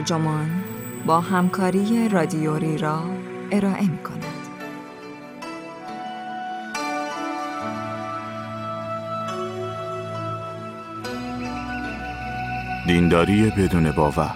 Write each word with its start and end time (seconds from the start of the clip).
ترجمان 0.00 0.50
با 1.06 1.20
همکاری 1.20 2.08
رادیوری 2.08 2.78
را 2.78 3.02
ارائه 3.52 3.90
می 3.90 3.98
کند. 3.98 4.24
دینداری 12.86 13.50
بدون 13.50 13.92
باور 13.92 14.34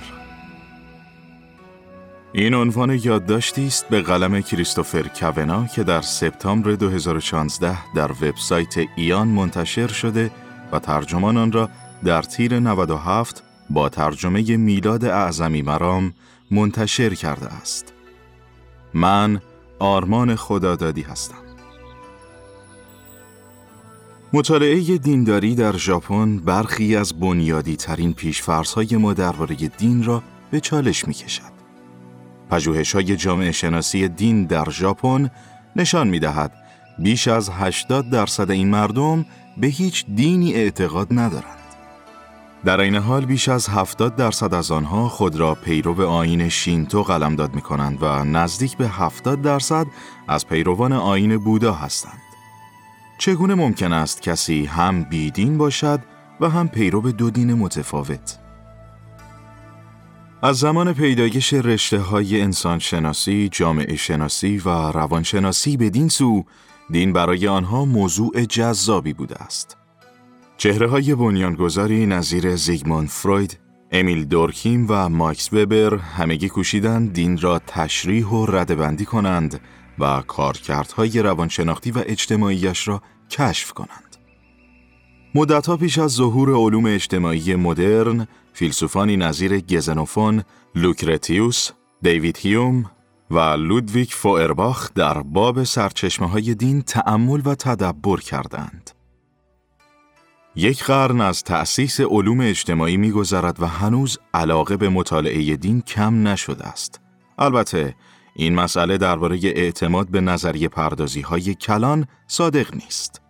این 2.32 2.54
عنوان 2.54 2.90
یادداشتی 2.90 3.66
است 3.66 3.88
به 3.88 4.00
قلم 4.02 4.40
کریستوفر 4.40 5.08
کونا 5.08 5.66
که 5.66 5.82
در 5.82 6.00
سپتامبر 6.00 6.72
2016 6.72 7.94
در 7.94 8.12
وبسایت 8.12 8.74
ایان 8.96 9.28
منتشر 9.28 9.88
شده 9.88 10.30
و 10.72 10.78
ترجمان 10.78 11.36
آن 11.36 11.52
را 11.52 11.68
در 12.04 12.22
تیر 12.22 12.60
97 12.60 13.53
با 13.70 13.88
ترجمه 13.88 14.56
میلاد 14.56 15.04
اعظمی 15.04 15.62
مرام 15.62 16.14
منتشر 16.50 17.14
کرده 17.14 17.46
است. 17.46 17.92
من 18.94 19.40
آرمان 19.78 20.36
خدادادی 20.36 21.02
هستم. 21.02 21.44
مطالعه 24.32 24.98
دینداری 24.98 25.54
در 25.54 25.76
ژاپن 25.76 26.38
برخی 26.38 26.96
از 26.96 27.20
بنیادی 27.20 27.76
ترین 27.76 28.14
های 28.76 28.96
ما 28.96 29.12
درباره 29.12 29.54
دین 29.54 30.04
را 30.04 30.22
به 30.50 30.60
چالش 30.60 31.08
می 31.08 31.14
کشد. 31.14 31.54
پژوهش 32.50 32.94
های 32.94 33.16
جامعه 33.16 33.52
شناسی 33.52 34.08
دین 34.08 34.44
در 34.44 34.70
ژاپن 34.70 35.30
نشان 35.76 36.08
می 36.08 36.18
دهد 36.18 36.52
بیش 36.98 37.28
از 37.28 37.50
80 37.50 38.10
درصد 38.10 38.50
این 38.50 38.68
مردم 38.68 39.26
به 39.56 39.66
هیچ 39.66 40.06
دینی 40.06 40.54
اعتقاد 40.54 41.08
ندارند. 41.10 41.63
در 42.64 42.80
این 42.80 42.94
حال 42.94 43.24
بیش 43.24 43.48
از 43.48 43.68
70 43.68 44.16
درصد 44.16 44.54
از 44.54 44.70
آنها 44.70 45.08
خود 45.08 45.36
را 45.36 45.54
پیرو 45.54 46.08
آین 46.08 46.48
شینتو 46.48 47.02
قلمداد 47.02 47.54
می 47.54 47.60
کنند 47.60 47.98
و 48.02 48.24
نزدیک 48.24 48.76
به 48.76 48.88
70 48.88 49.42
درصد 49.42 49.86
از 50.28 50.46
پیروان 50.46 50.92
آین 50.92 51.38
بودا 51.38 51.72
هستند. 51.72 52.18
چگونه 53.18 53.54
ممکن 53.54 53.92
است 53.92 54.22
کسی 54.22 54.64
هم 54.64 55.02
بیدین 55.02 55.58
باشد 55.58 56.00
و 56.40 56.50
هم 56.50 56.68
پیرو 56.68 57.12
دو 57.12 57.30
دین 57.30 57.54
متفاوت؟ 57.54 58.38
از 60.42 60.58
زمان 60.58 60.92
پیدایش 60.92 61.52
رشته 61.52 61.98
های 61.98 62.40
انسان 62.40 62.78
شناسی، 62.78 63.48
جامعه 63.52 63.96
شناسی 63.96 64.58
و 64.58 64.68
روانشناسی 64.68 65.76
به 65.76 65.90
دین 65.90 66.08
سو، 66.08 66.44
دین 66.90 67.12
برای 67.12 67.48
آنها 67.48 67.84
موضوع 67.84 68.44
جذابی 68.44 69.12
بوده 69.12 69.42
است. 69.42 69.83
چهره 70.56 70.88
های 70.88 71.14
بنیانگذاری 71.14 72.06
نظیر 72.06 72.56
زیگموند 72.56 73.08
فروید، 73.08 73.58
امیل 73.90 74.24
دورکیم 74.24 74.86
و 74.88 75.08
ماکس 75.08 75.52
وبر 75.52 75.96
همگی 75.96 76.48
کوشیدند 76.48 77.12
دین 77.12 77.38
را 77.38 77.60
تشریح 77.66 78.26
و 78.26 78.46
ردبندی 78.46 79.04
کنند 79.04 79.60
و 79.98 80.22
کارکردهای 80.26 81.22
روانشناختی 81.22 81.90
و 81.90 82.02
اجتماعیش 82.06 82.88
را 82.88 83.02
کشف 83.30 83.72
کنند. 83.72 84.16
مدتها 85.34 85.76
پیش 85.76 85.98
از 85.98 86.10
ظهور 86.10 86.50
علوم 86.54 86.86
اجتماعی 86.86 87.54
مدرن، 87.54 88.26
فیلسوفانی 88.52 89.16
نظیر 89.16 89.60
گزنوفون، 89.60 90.42
لوکرتیوس، 90.74 91.70
دیوید 92.02 92.36
هیوم 92.36 92.90
و 93.30 93.38
لودویک 93.38 94.14
فوئرباخ 94.14 94.94
در 94.94 95.22
باب 95.22 95.64
سرچشمه 95.64 96.28
های 96.28 96.54
دین 96.54 96.82
تأمل 96.82 97.42
و 97.44 97.54
تدبر 97.54 98.16
کردند. 98.16 98.93
یک 100.56 100.84
قرن 100.84 101.20
از 101.20 101.42
تأسیس 101.42 102.00
علوم 102.00 102.40
اجتماعی 102.40 102.96
میگذرد 102.96 103.62
و 103.62 103.66
هنوز 103.66 104.18
علاقه 104.34 104.76
به 104.76 104.88
مطالعه 104.88 105.56
دین 105.56 105.80
کم 105.80 106.28
نشده 106.28 106.64
است. 106.66 107.00
البته 107.38 107.94
این 108.36 108.54
مسئله 108.54 108.98
درباره 108.98 109.38
اعتماد 109.42 110.08
به 110.08 110.20
نظریه 110.20 110.68
پردازی 110.68 111.20
های 111.20 111.54
کلان 111.54 112.06
صادق 112.26 112.74
نیست. 112.74 113.20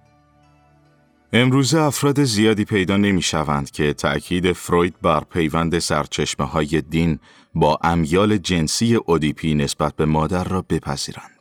امروزه 1.32 1.78
افراد 1.80 2.24
زیادی 2.24 2.64
پیدا 2.64 2.96
نمی 2.96 3.22
شوند 3.22 3.70
که 3.70 3.92
تأکید 3.92 4.52
فروید 4.52 4.94
بر 5.02 5.24
پیوند 5.30 5.78
سرچشمه 5.78 6.46
های 6.46 6.80
دین 6.80 7.18
با 7.54 7.78
امیال 7.82 8.36
جنسی 8.36 8.94
اودیپی 8.94 9.54
نسبت 9.54 9.96
به 9.96 10.04
مادر 10.04 10.44
را 10.44 10.62
بپذیرند. 10.62 11.33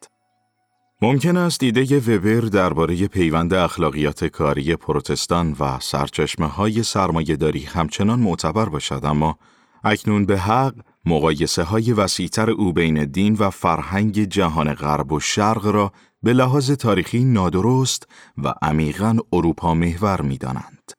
ممکن 1.04 1.38
است 1.38 1.60
دیده 1.60 2.00
وبر 2.00 2.48
درباره 2.48 3.08
پیوند 3.08 3.54
اخلاقیات 3.54 4.26
کاری 4.26 4.76
پروتستان 4.76 5.56
و 5.60 5.80
سرچشمه 5.80 6.48
های 6.48 6.84
سرمایه 6.84 7.38
همچنان 7.68 8.20
معتبر 8.20 8.70
باشد 8.70 9.02
اما 9.04 9.38
اکنون 9.84 10.26
به 10.26 10.40
حق 10.40 10.74
مقایسه 11.06 11.64
های 11.64 11.94
وسیعتر 11.94 12.50
او 12.50 12.74
بین 12.74 13.06
دین 13.06 13.34
و 13.34 13.50
فرهنگ 13.50 14.24
جهان 14.24 14.74
غرب 14.74 15.12
و 15.12 15.20
شرق 15.20 15.66
را 15.66 15.92
به 16.24 16.34
لحاظ 16.34 16.72
تاریخی 16.72 17.24
نادرست 17.24 18.08
و 18.38 18.54
عمیقا 18.62 19.18
اروپا 19.34 19.74
محور 19.74 20.22
می 20.22 20.38
دانند. 20.38 20.92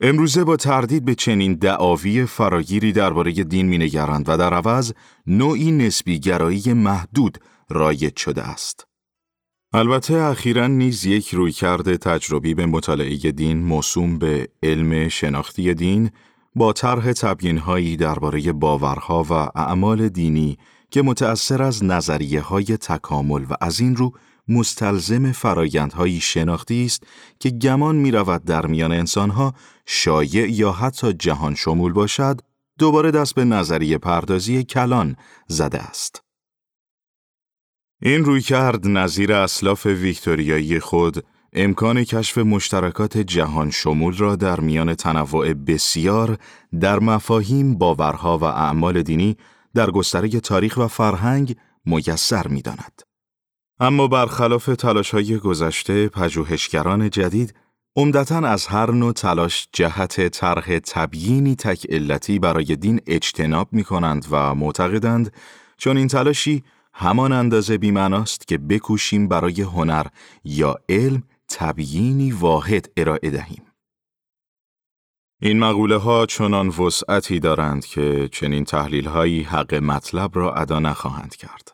امروزه 0.00 0.44
با 0.44 0.56
تردید 0.56 1.04
به 1.04 1.14
چنین 1.14 1.54
دعاوی 1.54 2.26
فراگیری 2.26 2.92
درباره 2.92 3.32
دین 3.32 3.82
نگرند 3.82 4.28
و 4.28 4.36
در 4.36 4.54
عوض 4.54 4.92
نوعی 5.26 5.72
نسبی 5.72 6.18
گرایی 6.18 6.72
محدود 6.72 7.38
رایج 7.70 8.16
شده 8.16 8.42
است. 8.42 8.86
البته 9.72 10.14
اخیرا 10.14 10.66
نیز 10.66 11.04
یک 11.04 11.34
رویکرد 11.34 11.96
تجربی 11.96 12.54
به 12.54 12.66
مطالعه 12.66 13.16
دین 13.16 13.58
موسوم 13.58 14.18
به 14.18 14.48
علم 14.62 15.08
شناختی 15.08 15.74
دین 15.74 16.10
با 16.54 16.72
طرح 16.72 17.12
تبیینهایی 17.12 17.96
درباره 17.96 18.52
باورها 18.52 19.22
و 19.22 19.32
اعمال 19.32 20.08
دینی 20.08 20.58
که 20.90 21.02
متأثر 21.02 21.62
از 21.62 21.84
نظریه 21.84 22.40
های 22.40 22.64
تکامل 22.64 23.44
و 23.50 23.54
از 23.60 23.80
این 23.80 23.96
رو 23.96 24.12
مستلزم 24.48 25.32
فرایندهایی 25.32 26.20
شناختی 26.20 26.84
است 26.84 27.02
که 27.40 27.50
گمان 27.50 27.96
می 27.96 28.10
رود 28.10 28.44
در 28.44 28.66
میان 28.66 28.92
انسانها 28.92 29.54
شایع 29.86 30.50
یا 30.50 30.72
حتی 30.72 31.12
جهان 31.12 31.54
شمول 31.54 31.92
باشد 31.92 32.40
دوباره 32.78 33.10
دست 33.10 33.34
به 33.34 33.44
نظریه 33.44 33.98
پردازی 33.98 34.64
کلان 34.64 35.16
زده 35.48 35.78
است. 35.78 36.25
این 38.02 38.24
روی 38.24 38.40
کرد 38.40 38.88
نظیر 38.88 39.32
اسلاف 39.32 39.86
ویکتوریایی 39.86 40.80
خود 40.80 41.24
امکان 41.52 42.04
کشف 42.04 42.38
مشترکات 42.38 43.18
جهان 43.18 43.70
شمول 43.70 44.16
را 44.16 44.36
در 44.36 44.60
میان 44.60 44.94
تنوع 44.94 45.52
بسیار 45.52 46.38
در 46.80 46.98
مفاهیم، 46.98 47.78
باورها 47.78 48.38
و 48.38 48.44
اعمال 48.44 49.02
دینی 49.02 49.36
در 49.74 49.90
گستره 49.90 50.28
تاریخ 50.28 50.76
و 50.76 50.86
فرهنگ 50.86 51.56
میسر 51.86 52.48
می 52.48 52.62
داند. 52.62 53.02
اما 53.80 54.08
برخلاف 54.08 54.66
تلاش 54.66 55.10
های 55.10 55.36
گذشته، 55.36 56.08
پژوهشگران 56.08 57.10
جدید 57.10 57.54
عمدتا 57.96 58.38
از 58.38 58.66
هر 58.66 58.90
نوع 58.90 59.12
تلاش 59.12 59.68
جهت 59.72 60.28
طرح 60.28 60.78
تبیینی 60.78 61.54
تک 61.54 61.86
علتی 61.90 62.38
برای 62.38 62.76
دین 62.76 63.00
اجتناب 63.06 63.68
می 63.72 63.84
کنند 63.84 64.26
و 64.30 64.54
معتقدند 64.54 65.32
چون 65.76 65.96
این 65.96 66.08
تلاشی 66.08 66.64
همان 66.98 67.32
اندازه 67.32 67.78
بیمناست 67.78 68.48
که 68.48 68.58
بکوشیم 68.58 69.28
برای 69.28 69.62
هنر 69.62 70.06
یا 70.44 70.76
علم 70.88 71.22
تبیینی 71.48 72.32
واحد 72.32 72.90
ارائه 72.96 73.30
دهیم. 73.30 73.62
این 75.40 75.58
مقوله 75.58 75.96
ها 75.96 76.26
چنان 76.26 76.68
وسعتی 76.68 77.40
دارند 77.40 77.84
که 77.84 78.28
چنین 78.32 78.64
تحلیل 78.64 79.06
هایی 79.06 79.42
حق 79.42 79.74
مطلب 79.74 80.30
را 80.34 80.54
ادا 80.54 80.78
نخواهند 80.78 81.36
کرد. 81.36 81.72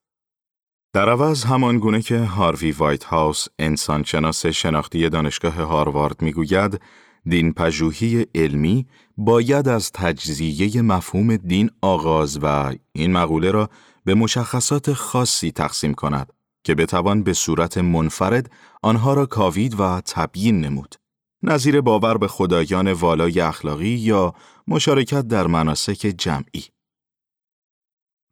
در 0.92 1.08
عوض 1.08 1.44
همان 1.44 1.78
گونه 1.78 2.02
که 2.02 2.18
هاروی 2.18 2.72
وایت 2.72 3.04
هاوس 3.04 3.46
انسانشناس 3.58 4.46
شناختی 4.46 5.08
دانشگاه 5.08 5.54
هاروارد 5.54 6.22
می‌گوید 6.22 6.80
دین 7.26 7.52
پژوهی 7.52 8.26
علمی 8.34 8.86
باید 9.16 9.68
از 9.68 9.92
تجزیه 9.92 10.82
مفهوم 10.82 11.36
دین 11.36 11.70
آغاز 11.82 12.38
و 12.42 12.74
این 12.92 13.12
مقوله 13.12 13.50
را 13.50 13.70
به 14.04 14.14
مشخصات 14.14 14.92
خاصی 14.92 15.52
تقسیم 15.52 15.94
کند 15.94 16.32
که 16.64 16.74
بتوان 16.74 17.22
به 17.22 17.32
صورت 17.32 17.78
منفرد 17.78 18.50
آنها 18.82 19.14
را 19.14 19.26
کاوید 19.26 19.80
و 19.80 20.00
تبیین 20.00 20.60
نمود. 20.60 20.94
نظیر 21.42 21.80
باور 21.80 22.18
به 22.18 22.28
خدایان 22.28 22.92
والای 22.92 23.40
اخلاقی 23.40 23.88
یا 23.88 24.34
مشارکت 24.68 25.28
در 25.28 25.46
مناسک 25.46 26.14
جمعی. 26.18 26.64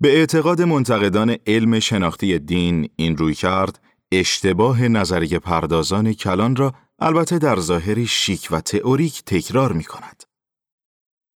به 0.01 0.19
اعتقاد 0.19 0.63
منتقدان 0.63 1.37
علم 1.47 1.79
شناختی 1.79 2.39
دین 2.39 2.89
این 2.97 3.17
روی 3.17 3.35
کرد 3.35 3.81
اشتباه 4.13 4.89
نظریه 4.89 5.39
پردازان 5.39 6.13
کلان 6.13 6.57
را 6.57 6.75
البته 6.99 7.39
در 7.39 7.61
ظاهری 7.61 8.07
شیک 8.07 8.49
و 8.51 8.61
تئوریک 8.61 9.23
تکرار 9.25 9.73
می 9.73 9.85
کند. 9.85 10.23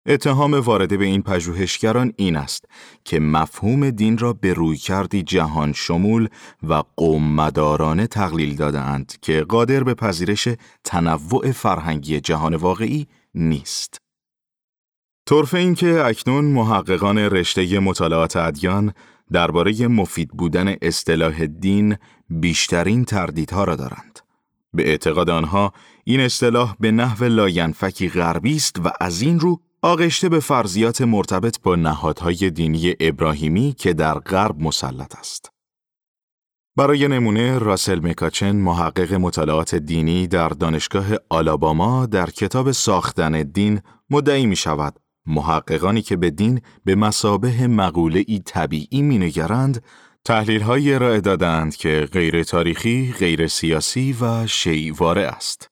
اتهام 0.05 0.53
وارده 0.53 0.97
به 0.97 1.05
این 1.05 1.21
پژوهشگران 1.21 2.13
این 2.15 2.35
است 2.35 2.65
که 3.05 3.19
مفهوم 3.19 3.89
دین 3.89 4.17
را 4.17 4.33
به 4.33 4.53
روی 4.53 4.77
کردی 4.77 5.23
جهان 5.23 5.73
شمول 5.73 6.27
و 6.63 6.83
قوم 6.95 7.35
مدارانه 7.35 8.07
تقلیل 8.07 8.55
دادهاند 8.55 9.13
که 9.21 9.41
قادر 9.41 9.83
به 9.83 9.93
پذیرش 9.93 10.47
تنوع 10.83 11.51
فرهنگی 11.51 12.19
جهان 12.19 12.55
واقعی 12.55 13.07
نیست. 13.35 13.97
طرف 15.25 15.53
این 15.53 15.75
که 15.75 16.05
اکنون 16.05 16.45
محققان 16.45 17.17
رشته 17.17 17.79
مطالعات 17.79 18.35
ادیان 18.35 18.93
درباره 19.31 19.87
مفید 19.87 20.29
بودن 20.29 20.75
اصطلاح 20.81 21.45
دین 21.45 21.97
بیشترین 22.29 23.05
تردیدها 23.05 23.63
را 23.63 23.75
دارند. 23.75 24.19
به 24.73 24.89
اعتقاد 24.89 25.29
آنها 25.29 25.73
این 26.03 26.19
اصطلاح 26.19 26.75
به 26.79 26.91
نحو 26.91 27.23
لاینفکی 27.23 28.09
غربی 28.09 28.55
است 28.55 28.79
و 28.85 28.91
از 29.01 29.21
این 29.21 29.39
رو 29.39 29.61
آغشته 29.83 30.29
به 30.29 30.39
فرضیات 30.39 31.01
مرتبط 31.01 31.61
با 31.61 31.75
نهادهای 31.75 32.49
دینی 32.49 32.95
ابراهیمی 32.99 33.75
که 33.77 33.93
در 33.93 34.19
غرب 34.19 34.59
مسلط 34.59 35.15
است. 35.15 35.49
برای 36.77 37.07
نمونه 37.07 37.57
راسل 37.57 37.99
مکاچن 38.07 38.55
محقق 38.55 39.13
مطالعات 39.13 39.75
دینی 39.75 40.27
در 40.27 40.49
دانشگاه 40.49 41.05
آلاباما 41.29 42.05
در 42.05 42.29
کتاب 42.29 42.71
ساختن 42.71 43.43
دین 43.43 43.81
مدعی 44.09 44.45
می 44.45 44.55
شود 44.55 44.99
محققانی 45.25 46.01
که 46.01 46.15
به 46.15 46.29
دین 46.29 46.61
به 46.85 46.95
مسابه 46.95 47.67
مقوله 47.67 48.23
ای 48.27 48.39
طبیعی 48.39 49.01
می 49.01 49.17
نگرند 49.17 49.83
تحلیل 50.25 50.61
های 50.61 50.93
ارائه 50.93 51.21
دادند 51.21 51.75
که 51.75 52.09
غیر 52.11 52.43
تاریخی، 52.43 53.13
غیر 53.19 53.47
سیاسی 53.47 54.15
و 54.21 54.47
شیواره 54.47 55.21
است. 55.21 55.70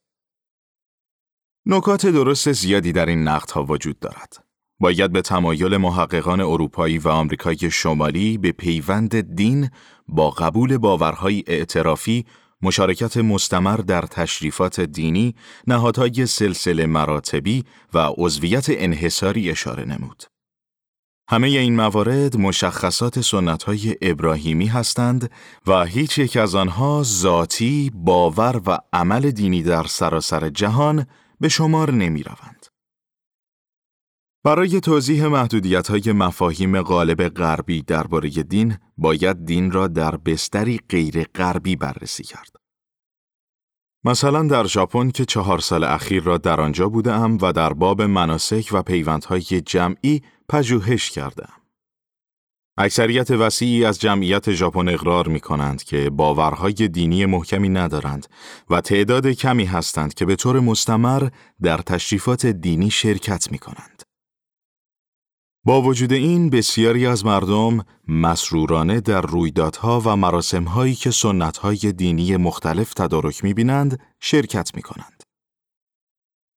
نکات 1.65 2.05
درست 2.05 2.51
زیادی 2.51 2.91
در 2.91 3.05
این 3.05 3.27
ها 3.27 3.63
وجود 3.63 3.99
دارد. 3.99 4.45
باید 4.79 5.11
به 5.11 5.21
تمایل 5.21 5.77
محققان 5.77 6.41
اروپایی 6.41 6.97
و 6.97 7.07
آمریکای 7.07 7.71
شمالی 7.71 8.37
به 8.37 8.51
پیوند 8.51 9.35
دین 9.35 9.69
با 10.07 10.29
قبول 10.29 10.77
باورهای 10.77 11.43
اعترافی 11.47 12.25
مشارکت 12.61 13.17
مستمر 13.17 13.77
در 13.77 14.01
تشریفات 14.01 14.79
دینی، 14.79 15.35
نهادهای 15.67 16.25
سلسله 16.25 16.85
مراتبی 16.85 17.63
و 17.93 18.09
عضویت 18.17 18.65
انحصاری 18.69 19.51
اشاره 19.51 19.85
نمود. 19.85 20.23
همه 21.29 21.47
این 21.47 21.75
موارد 21.75 22.37
مشخصات 22.37 23.21
سنت 23.21 23.63
های 23.63 23.95
ابراهیمی 24.01 24.67
هستند 24.67 25.31
و 25.67 25.85
هیچ 25.85 26.17
یک 26.17 26.37
از 26.37 26.55
آنها 26.55 27.03
ذاتی، 27.03 27.91
باور 27.93 28.61
و 28.65 28.77
عمل 28.93 29.31
دینی 29.31 29.63
در 29.63 29.83
سراسر 29.83 30.49
جهان 30.49 31.05
به 31.39 31.49
شمار 31.49 31.91
نمی 31.91 32.23
روند. 32.23 32.65
برای 34.43 34.79
توضیح 34.79 35.27
محدودیت 35.27 35.87
های 35.87 36.11
مفاهیم 36.11 36.81
غالب 36.81 37.29
غربی 37.29 37.81
درباره 37.81 38.29
دین، 38.29 38.77
باید 38.97 39.45
دین 39.45 39.71
را 39.71 39.87
در 39.87 40.17
بستری 40.17 40.79
غیر 40.89 41.23
غربی 41.23 41.75
بررسی 41.75 42.23
کرد. 42.23 42.55
مثلا 44.03 44.43
در 44.43 44.65
ژاپن 44.65 45.09
که 45.09 45.25
چهار 45.25 45.59
سال 45.59 45.83
اخیر 45.83 46.23
را 46.23 46.37
در 46.37 46.61
آنجا 46.61 46.89
بودم 46.89 47.37
و 47.41 47.51
در 47.51 47.73
باب 47.73 48.01
مناسک 48.01 48.69
و 48.71 48.81
پیوندهای 48.81 49.61
جمعی 49.65 50.21
پژوهش 50.49 51.11
کردم. 51.11 51.58
اکثریت 52.81 53.31
وسیعی 53.31 53.85
از 53.85 53.99
جمعیت 53.99 54.51
ژاپن 54.51 54.89
اقرار 54.89 55.27
می 55.27 55.39
کنند 55.39 55.83
که 55.83 56.09
باورهای 56.09 56.73
دینی 56.73 57.25
محکمی 57.25 57.69
ندارند 57.69 58.27
و 58.69 58.81
تعداد 58.81 59.27
کمی 59.27 59.65
هستند 59.65 60.13
که 60.13 60.25
به 60.25 60.35
طور 60.35 60.59
مستمر 60.59 61.29
در 61.61 61.77
تشریفات 61.77 62.45
دینی 62.45 62.91
شرکت 62.91 63.51
می 63.51 63.57
کنند. 63.57 64.03
با 65.65 65.81
وجود 65.81 66.13
این 66.13 66.49
بسیاری 66.49 67.05
از 67.05 67.25
مردم 67.25 67.85
مسرورانه 68.07 69.01
در 69.01 69.21
رویدادها 69.21 70.01
و 70.05 70.15
مراسمهایی 70.15 70.95
که 70.95 71.11
سنتهای 71.11 71.77
دینی 71.77 72.37
مختلف 72.37 72.93
تدارک 72.93 73.43
می 73.43 73.53
بینند 73.53 73.99
شرکت 74.19 74.75
می 74.75 74.81
کنند. 74.81 75.23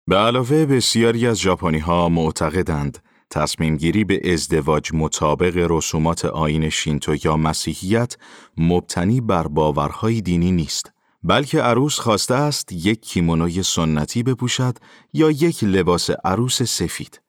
به 0.08 0.16
علاوه 0.16 0.66
بسیاری 0.66 1.26
از 1.26 1.40
ژاپنی 1.40 1.78
ها 1.78 2.08
معتقدند 2.08 2.98
تصمیم 3.30 3.76
گیری 3.76 4.04
به 4.04 4.32
ازدواج 4.32 4.90
مطابق 4.94 5.66
رسومات 5.70 6.24
آین 6.24 6.68
شینتو 6.68 7.16
یا 7.24 7.36
مسیحیت 7.36 8.16
مبتنی 8.56 9.20
بر 9.20 9.46
باورهای 9.46 10.20
دینی 10.20 10.52
نیست 10.52 10.92
بلکه 11.22 11.60
عروس 11.60 11.98
خواسته 11.98 12.34
است 12.34 12.72
یک 12.72 13.00
کیمونوی 13.00 13.62
سنتی 13.62 14.22
بپوشد 14.22 14.78
یا 15.12 15.30
یک 15.30 15.64
لباس 15.64 16.10
عروس 16.24 16.62
سفید 16.62 17.20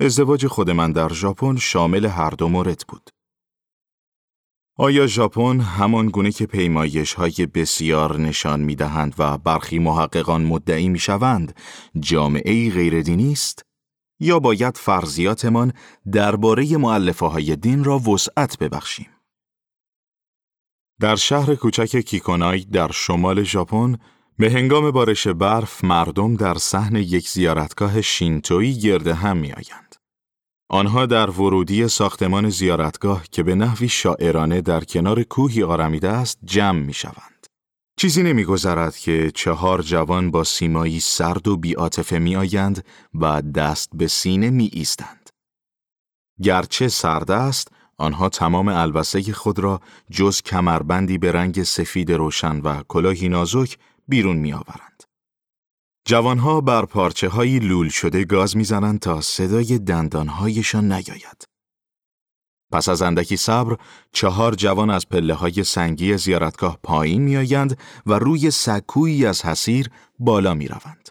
ازدواج 0.00 0.46
خود 0.46 0.70
من 0.70 0.92
در 0.92 1.12
ژاپن 1.12 1.56
شامل 1.56 2.06
هر 2.06 2.30
دو 2.30 2.48
مورد 2.48 2.84
بود. 2.88 3.10
آیا 4.76 5.06
ژاپن 5.06 5.60
همان 5.60 6.08
گونه 6.08 6.32
که 6.32 6.46
پیمایش 6.46 7.14
های 7.14 7.46
بسیار 7.54 8.20
نشان 8.20 8.60
می 8.60 8.76
دهند 8.76 9.14
و 9.18 9.38
برخی 9.38 9.78
محققان 9.78 10.42
مدعی 10.42 10.88
می 10.88 10.98
شوند 10.98 11.54
جامعه 12.00 12.70
غیر 12.70 13.02
دینی 13.02 13.32
است؟ 13.32 13.67
یا 14.20 14.38
باید 14.38 14.76
فرضیاتمان 14.76 15.72
درباره 16.12 16.76
معلفه 16.76 17.26
های 17.26 17.56
دین 17.56 17.84
را 17.84 17.98
وسعت 17.98 18.58
ببخشیم؟ 18.58 19.08
در 21.00 21.16
شهر 21.16 21.54
کوچک 21.54 21.96
کیکونای 22.00 22.60
در 22.60 22.90
شمال 22.92 23.42
ژاپن 23.42 23.98
به 24.38 24.50
هنگام 24.50 24.90
بارش 24.90 25.26
برف 25.26 25.84
مردم 25.84 26.34
در 26.36 26.54
صحن 26.54 26.96
یک 26.96 27.28
زیارتگاه 27.28 28.00
شینتویی 28.00 28.78
گرد 28.78 29.06
هم 29.06 29.36
می 29.36 29.52
آیند. 29.52 29.96
آنها 30.70 31.06
در 31.06 31.30
ورودی 31.30 31.88
ساختمان 31.88 32.50
زیارتگاه 32.50 33.24
که 33.32 33.42
به 33.42 33.54
نحوی 33.54 33.88
شاعرانه 33.88 34.60
در 34.60 34.84
کنار 34.84 35.22
کوهی 35.22 35.62
آرمیده 35.62 36.08
است 36.08 36.38
جمع 36.44 36.80
می 36.80 36.94
شوند. 36.94 37.37
چیزی 38.00 38.22
نمی 38.22 38.44
گذرد 38.44 38.96
که 38.96 39.32
چهار 39.34 39.82
جوان 39.82 40.30
با 40.30 40.44
سیمایی 40.44 41.00
سرد 41.00 41.48
و 41.48 41.56
بیاتفه 41.56 42.18
می 42.18 42.36
آیند 42.36 42.84
و 43.14 43.42
دست 43.42 43.90
به 43.94 44.08
سینه 44.08 44.50
می 44.50 44.70
ایستند. 44.72 45.30
گرچه 46.42 46.88
سرد 46.88 47.30
است، 47.30 47.68
آنها 47.96 48.28
تمام 48.28 48.68
البسه 48.68 49.32
خود 49.32 49.58
را 49.58 49.80
جز 50.10 50.42
کمربندی 50.42 51.18
به 51.18 51.32
رنگ 51.32 51.62
سفید 51.62 52.12
روشن 52.12 52.60
و 52.60 52.82
کلاهی 52.88 53.28
نازک 53.28 53.78
بیرون 54.08 54.36
می 54.36 54.52
آورند. 54.52 55.02
جوانها 56.04 56.60
بر 56.60 56.84
پارچه 56.84 57.28
های 57.28 57.58
لول 57.58 57.88
شده 57.88 58.24
گاز 58.24 58.56
می‌زنند 58.56 58.98
تا 58.98 59.20
صدای 59.20 59.78
دندانهایشان 59.78 60.92
نیاید. 60.92 61.47
پس 62.72 62.88
از 62.88 63.02
اندکی 63.02 63.36
صبر، 63.36 63.76
چهار 64.12 64.54
جوان 64.54 64.90
از 64.90 65.08
پله 65.08 65.34
های 65.34 65.64
سنگی 65.64 66.16
زیارتگاه 66.16 66.78
پایین 66.82 67.22
میآیند 67.22 67.78
و 68.06 68.12
روی 68.12 68.50
سکویی 68.50 69.26
از 69.26 69.44
حسیر 69.44 69.90
بالا 70.18 70.54
می 70.54 70.68
روند. 70.68 71.08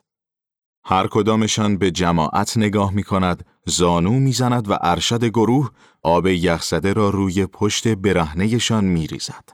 هر 0.86 1.08
کدامشان 1.08 1.78
به 1.78 1.92
جماعت 1.92 2.58
نگاه 2.58 2.94
می 2.94 3.04
کند، 3.04 3.46
زانو 3.66 4.12
می‌زند 4.12 4.70
و 4.70 4.78
ارشد 4.82 5.26
گروه 5.26 5.72
آب 6.04 6.28
یخزده 6.28 6.94
را 6.94 7.10
روی 7.10 7.46
پشت 7.46 7.88
برهنهشان 7.88 8.86
می 8.86 9.08
ریزد. 9.08 9.50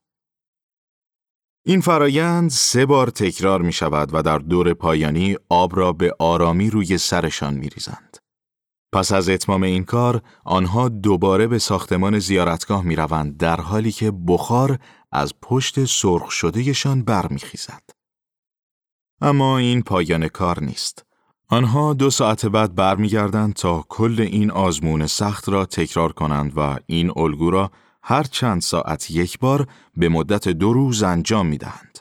این 1.66 1.82
فرایند 1.82 2.50
سه 2.50 2.86
بار 2.86 3.10
تکرار 3.10 3.62
می 3.62 3.74
شود 3.74 4.10
و 4.14 4.22
در 4.22 4.38
دور 4.38 4.74
پایانی 4.74 5.36
آب 5.50 5.76
را 5.76 5.94
به 5.94 6.16
آرامی 6.20 6.70
روی 6.70 6.98
سرشان 6.98 7.54
می 7.54 7.70
ریزند. 7.70 8.18
پس 8.94 9.12
از 9.12 9.30
اتمام 9.30 9.64
این 9.64 9.84
کار، 9.84 10.22
آنها 10.44 10.90
دوباره 10.90 11.48
به 11.48 11.60
ساختمان 11.60 12.20
زیارتگاه 12.20 12.84
می 12.84 12.96
روند 12.96 13.38
در 13.38 13.62
حالی 13.62 13.92
که 13.92 14.12
بخار 14.28 14.80
از 15.12 15.34
پشت 15.42 15.86
سرخ 15.86 16.32
شدهشان 16.32 17.04
برمیخیزد. 17.04 17.84
اما 19.22 19.58
این 19.58 19.82
پایان 19.82 20.28
کار 20.28 20.64
نیست. 20.64 21.06
آنها 21.48 21.94
دو 21.94 22.10
ساعت 22.10 22.46
بعد 22.46 22.76
برمیگردند 22.76 23.54
تا 23.54 23.86
کل 23.90 24.16
این 24.20 24.52
آزمون 24.52 25.08
سخت 25.08 25.50
را 25.50 25.66
تکرار 25.66 26.12
کنند 26.12 26.54
و 26.58 26.78
این 26.86 27.12
الگو 27.16 27.52
را 27.52 27.72
هر 28.04 28.24
چند 28.24 28.62
ساعت 28.62 29.12
یک 29.12 29.40
بار 29.40 29.68
به 29.98 30.10
مدت 30.10 30.48
دو 30.50 30.74
روز 30.74 31.04
انجام 31.04 31.48
می 31.48 31.58
دهند. 31.58 32.00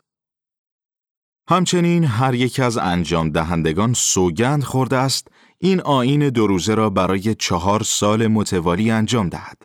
همچنین 1.49 2.05
هر 2.05 2.35
یک 2.35 2.61
از 2.61 2.77
انجام 2.77 3.31
دهندگان 3.31 3.93
سوگند 3.93 4.65
خورده 4.65 4.97
است 4.97 5.29
این 5.64 5.81
آین 5.81 6.28
دو 6.28 6.47
روزه 6.47 6.75
را 6.75 6.90
برای 6.90 7.35
چهار 7.35 7.83
سال 7.83 8.26
متوالی 8.26 8.90
انجام 8.90 9.28
دهد. 9.28 9.62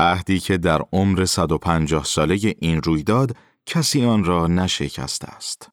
عهدی 0.00 0.38
که 0.38 0.56
در 0.56 0.82
عمر 0.92 1.24
150 1.24 2.04
ساله 2.04 2.54
این 2.58 2.82
رویداد 2.82 3.36
کسی 3.66 4.04
آن 4.04 4.24
را 4.24 4.46
نشکسته 4.46 5.28
است. 5.28 5.68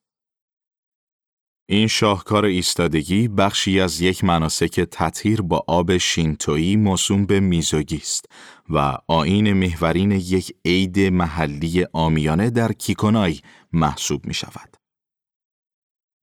این 1.70 1.88
شاهکار 1.88 2.46
ایستادگی 2.46 3.28
بخشی 3.28 3.80
از 3.80 4.02
یک 4.02 4.24
مناسک 4.24 4.80
تطهیر 4.80 5.42
با 5.42 5.64
آب 5.68 5.98
شینتویی 5.98 6.76
موسوم 6.76 7.26
به 7.26 7.40
میزوگی 7.40 7.98
است 7.98 8.26
و 8.70 8.98
آین 9.08 9.54
محورین 9.54 10.12
یک 10.12 10.56
عید 10.66 11.00
محلی 11.00 11.86
آمیانه 11.94 12.50
در 12.50 12.72
کیکونای 12.72 13.40
محسوب 13.74 14.26
می 14.26 14.34
شود. 14.34 14.78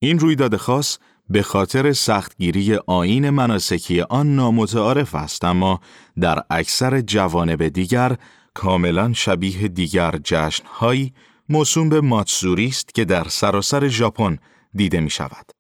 این 0.03 0.19
رویداد 0.19 0.57
خاص 0.57 0.99
به 1.31 1.43
خاطر 1.43 1.93
سختگیری 1.93 2.75
آین 2.87 3.31
مناسکی 3.31 4.01
آن 4.01 4.37
نامتعارف 4.37 5.15
است 5.15 5.45
اما 5.45 5.81
در 6.21 6.43
اکثر 6.51 7.01
جوانب 7.01 7.69
دیگر 7.69 8.17
کاملا 8.55 9.13
شبیه 9.13 9.69
دیگر 9.69 10.15
جشنهایی 10.25 11.15
موسوم 11.49 11.89
به 11.89 12.01
ماتسوری 12.01 12.67
است 12.67 12.95
که 12.95 13.05
در 13.05 13.29
سراسر 13.29 13.89
ژاپن 13.89 14.39
دیده 14.75 15.01
می 15.01 15.11
شود. 15.11 15.51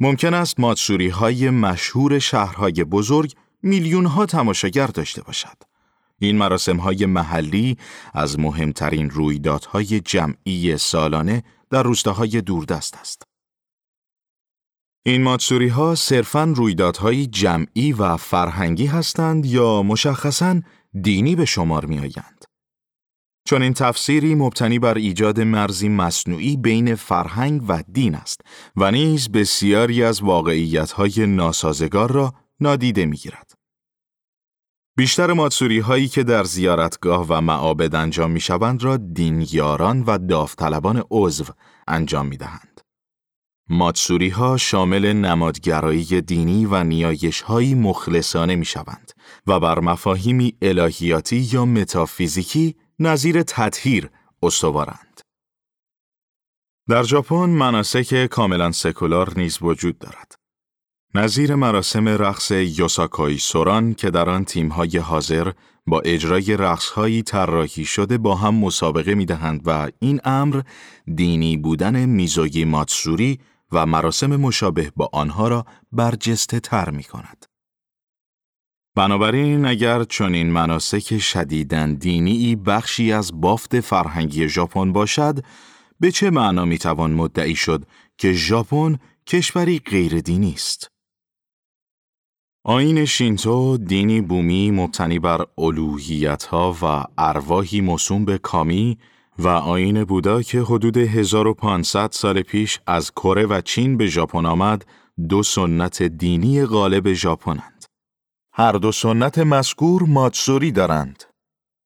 ممکن 0.00 0.34
است 0.34 0.60
ماتسوری 0.60 1.08
های 1.08 1.50
مشهور 1.50 2.18
شهرهای 2.18 2.84
بزرگ 2.84 3.34
میلیون 3.62 4.06
ها 4.06 4.26
تماشاگر 4.26 4.86
داشته 4.86 5.22
باشد. 5.22 5.56
این 6.18 6.38
مراسم 6.38 6.76
های 6.76 7.06
محلی 7.06 7.76
از 8.14 8.38
مهمترین 8.38 9.10
رویدادهای 9.10 10.00
جمعی 10.00 10.76
سالانه 10.78 11.42
در 11.70 11.82
روستاهای 11.82 12.40
دوردست 12.40 12.96
است. 12.96 13.27
این 15.08 15.22
ماتسوری 15.22 15.68
ها 15.68 15.94
صرفاً 15.94 16.52
رویدادهای 16.56 17.26
جمعی 17.26 17.92
و 17.92 18.16
فرهنگی 18.16 18.86
هستند 18.86 19.46
یا 19.46 19.82
مشخصاً 19.82 20.60
دینی 21.02 21.36
به 21.36 21.44
شمار 21.44 21.84
می 21.84 21.98
آیند. 21.98 22.44
چون 23.46 23.62
این 23.62 23.74
تفسیری 23.74 24.34
مبتنی 24.34 24.78
بر 24.78 24.94
ایجاد 24.94 25.40
مرزی 25.40 25.88
مصنوعی 25.88 26.56
بین 26.56 26.94
فرهنگ 26.94 27.62
و 27.68 27.82
دین 27.92 28.14
است 28.14 28.40
و 28.76 28.90
نیز 28.90 29.32
بسیاری 29.32 30.02
از 30.02 30.22
واقعیت‌های 30.22 31.26
ناسازگار 31.26 32.12
را 32.12 32.34
نادیده 32.60 33.06
می‌گیرد. 33.06 33.52
بیشتر 34.96 35.32
ماتسوری 35.32 35.78
هایی 35.78 36.08
که 36.08 36.22
در 36.22 36.44
زیارتگاه 36.44 37.26
و 37.28 37.40
معابد 37.40 37.94
انجام 37.94 38.30
می 38.30 38.40
شوند 38.40 38.82
را 38.82 38.96
دینیاران 38.96 40.02
و 40.02 40.18
داوطلبان 40.18 41.04
عضو 41.10 41.44
انجام 41.88 42.26
می 42.26 42.36
دهند. 42.36 42.67
ماتسوری 43.70 44.28
ها 44.28 44.56
شامل 44.56 45.12
نمادگرایی 45.12 46.20
دینی 46.20 46.66
و 46.66 46.84
نیایش 46.84 47.40
هایی 47.40 47.74
مخلصانه 47.74 48.56
می 48.56 48.64
شوند 48.64 49.12
و 49.46 49.60
بر 49.60 49.80
مفاهیمی 49.80 50.56
الهیاتی 50.62 51.48
یا 51.52 51.64
متافیزیکی 51.64 52.76
نظیر 52.98 53.42
تطهیر 53.42 54.10
استوارند. 54.42 55.20
در 56.88 57.02
ژاپن 57.02 57.50
مناسک 57.50 58.26
کاملا 58.26 58.72
سکولار 58.72 59.38
نیز 59.38 59.58
وجود 59.62 59.98
دارد. 59.98 60.34
نظیر 61.14 61.54
مراسم 61.54 62.08
رقص 62.08 62.50
یوساکای 62.50 63.38
سوران 63.38 63.94
که 63.94 64.10
در 64.10 64.30
آن 64.30 64.44
تیم‌های 64.44 64.98
حاضر 64.98 65.52
با 65.86 66.00
اجرای 66.00 66.56
رقصهایی 66.56 67.22
طراحی 67.22 67.84
شده 67.84 68.18
با 68.18 68.34
هم 68.34 68.54
مسابقه 68.54 69.14
می‌دهند 69.14 69.62
و 69.66 69.90
این 69.98 70.20
امر 70.24 70.62
دینی 71.14 71.56
بودن 71.56 72.04
میزوگی 72.04 72.64
ماتسوری 72.64 73.38
و 73.72 73.86
مراسم 73.86 74.36
مشابه 74.36 74.92
با 74.96 75.10
آنها 75.12 75.48
را 75.48 75.64
برجسته 75.92 76.60
تر 76.60 76.90
می 76.90 77.04
کند. 77.04 77.46
بنابراین 78.96 79.64
اگر 79.64 80.04
چنین 80.04 80.50
مناسک 80.50 81.18
شدیدن 81.18 81.94
دینی 81.94 82.56
بخشی 82.56 83.12
از 83.12 83.40
بافت 83.40 83.80
فرهنگی 83.80 84.48
ژاپن 84.48 84.92
باشد 84.92 85.44
به 86.00 86.10
چه 86.10 86.30
معنا 86.30 86.64
می‌توان 86.64 87.10
مدعی 87.10 87.56
شد 87.56 87.84
که 88.18 88.32
ژاپن 88.32 88.98
کشوری 89.26 89.78
غیر 89.78 90.20
دینی 90.20 90.52
است 90.52 90.90
آین 92.64 93.04
شینتو 93.04 93.76
دینی 93.76 94.20
بومی 94.20 94.70
مبتنی 94.70 95.18
بر 95.18 95.46
الوهیت 95.58 96.44
ها 96.44 96.76
و 96.82 97.04
ارواحی 97.18 97.80
موسوم 97.80 98.24
به 98.24 98.38
کامی 98.38 98.98
و 99.38 99.48
آین 99.48 100.04
بودا 100.04 100.42
که 100.42 100.60
حدود 100.60 100.96
1500 100.96 102.08
سال 102.12 102.42
پیش 102.42 102.80
از 102.86 103.10
کره 103.10 103.46
و 103.46 103.60
چین 103.60 103.96
به 103.96 104.06
ژاپن 104.06 104.46
آمد 104.46 104.86
دو 105.28 105.42
سنت 105.42 106.02
دینی 106.02 106.64
غالب 106.64 107.12
ژاپنند 107.12 107.84
هر 108.52 108.72
دو 108.72 108.92
سنت 108.92 109.38
مذکور 109.38 110.02
ماتسوری 110.02 110.72
دارند. 110.72 111.24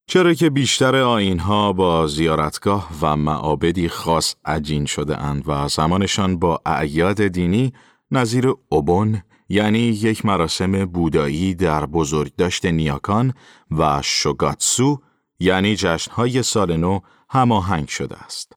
چرا 0.07 0.35
که 0.35 0.51
بیشتر 0.51 0.97
آینها 0.97 1.73
با 1.73 2.07
زیارتگاه 2.07 2.89
و 3.03 3.17
معابدی 3.17 3.89
خاص 3.89 4.35
عجین 4.45 4.85
شده 4.85 5.19
اند 5.19 5.45
و 5.47 5.69
زمانشان 5.69 6.39
با 6.39 6.61
اعیاد 6.67 7.27
دینی 7.27 7.73
نظیر 8.11 8.55
اوبون 8.69 9.23
یعنی 9.49 9.79
یک 9.79 10.25
مراسم 10.27 10.85
بودایی 10.85 11.55
در 11.55 11.87
بزرگداشت 11.87 12.67
نیاکان 12.67 13.33
و 13.71 14.01
شوگاتسو 14.05 15.01
یعنی 15.41 15.77
جشنهای 15.77 16.43
سال 16.43 16.77
نو 16.77 17.01
هماهنگ 17.33 17.89
شده 17.89 18.17
است. 18.17 18.53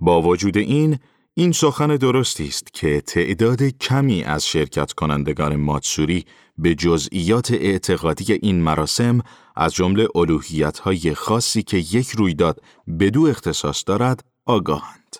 با 0.00 0.22
وجود 0.22 0.56
این، 0.56 0.98
این 1.34 1.52
سخن 1.52 1.96
درستی 1.96 2.48
است 2.48 2.74
که 2.74 3.00
تعداد 3.00 3.62
کمی 3.62 4.24
از 4.24 4.46
شرکت 4.46 4.92
کنندگان 4.92 5.56
ماتسوری 5.56 6.24
به 6.58 6.74
جزئیات 6.74 7.50
اعتقادی 7.50 8.32
این 8.32 8.62
مراسم 8.62 9.20
از 9.56 9.74
جمله 9.74 10.08
های 10.82 11.14
خاصی 11.14 11.62
که 11.62 11.76
یک 11.76 12.10
رویداد 12.10 12.62
بدو 13.00 13.26
اختصاص 13.26 13.84
دارد 13.86 14.24
آگاهند. 14.46 15.16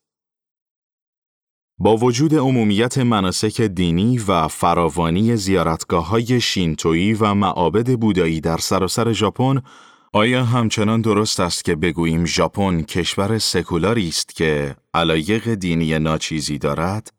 با 1.81 1.97
وجود 1.97 2.35
عمومیت 2.35 2.99
مناسک 2.99 3.61
دینی 3.61 4.19
و 4.19 4.49
فراوانی 4.49 5.37
زیارتگاه 5.37 6.09
های 6.09 6.41
شینتویی 6.41 7.13
و 7.15 7.35
معابد 7.35 7.99
بودایی 7.99 8.41
در 8.41 8.57
سراسر 8.57 9.13
ژاپن 9.13 9.63
آیا 10.13 10.45
همچنان 10.45 11.01
درست 11.01 11.41
است 11.41 11.65
که 11.65 11.77
بگوییم 11.77 12.25
ژاپن 12.25 12.83
کشور 12.83 13.39
سکولاری 13.39 14.09
است 14.09 14.35
که 14.35 14.77
علایق 14.95 15.55
دینی 15.55 15.99
ناچیزی 15.99 16.59
دارد؟ 16.59 17.13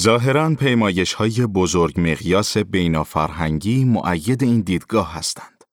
ظاهرا 0.00 0.54
پیمایش 0.54 1.12
های 1.12 1.46
بزرگ 1.46 2.00
مقیاس 2.00 2.56
بینافرهنگی 2.56 3.84
معید 3.84 4.42
این 4.42 4.60
دیدگاه 4.60 5.14
هستند. 5.14 5.64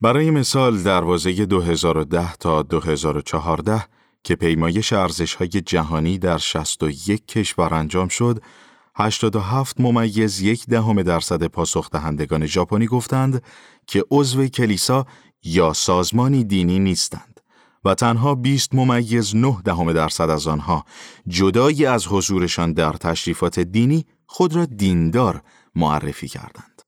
برای 0.00 0.30
مثال 0.30 0.82
دروازه 0.82 1.46
2010 1.46 2.36
تا 2.36 2.62
2014 2.62 3.84
که 4.24 4.36
پیمایش 4.36 4.92
ارزش 4.92 5.34
های 5.34 5.48
جهانی 5.48 6.18
در 6.18 6.38
61 6.38 7.26
کشور 7.26 7.74
انجام 7.74 8.08
شد، 8.08 8.42
87 8.96 9.80
ممیز 9.80 10.40
یک 10.40 10.66
دهم 10.66 11.02
درصد 11.02 11.44
پاسخ 11.44 11.90
دهندگان 11.90 12.46
ژاپنی 12.46 12.86
گفتند 12.86 13.42
که 13.88 14.04
عضو 14.10 14.46
کلیسا 14.46 15.06
یا 15.42 15.72
سازمانی 15.72 16.44
دینی 16.44 16.78
نیستند 16.78 17.40
و 17.84 17.94
تنها 17.94 18.34
20 18.34 18.74
ممیز 18.74 19.36
9 19.36 19.58
دهم 19.64 19.92
درصد 19.92 20.30
از 20.30 20.46
آنها 20.46 20.84
جدایی 21.28 21.86
از 21.86 22.06
حضورشان 22.06 22.72
در 22.72 22.92
تشریفات 22.92 23.60
دینی 23.60 24.06
خود 24.26 24.56
را 24.56 24.64
دیندار 24.64 25.42
معرفی 25.74 26.28
کردند. 26.28 26.82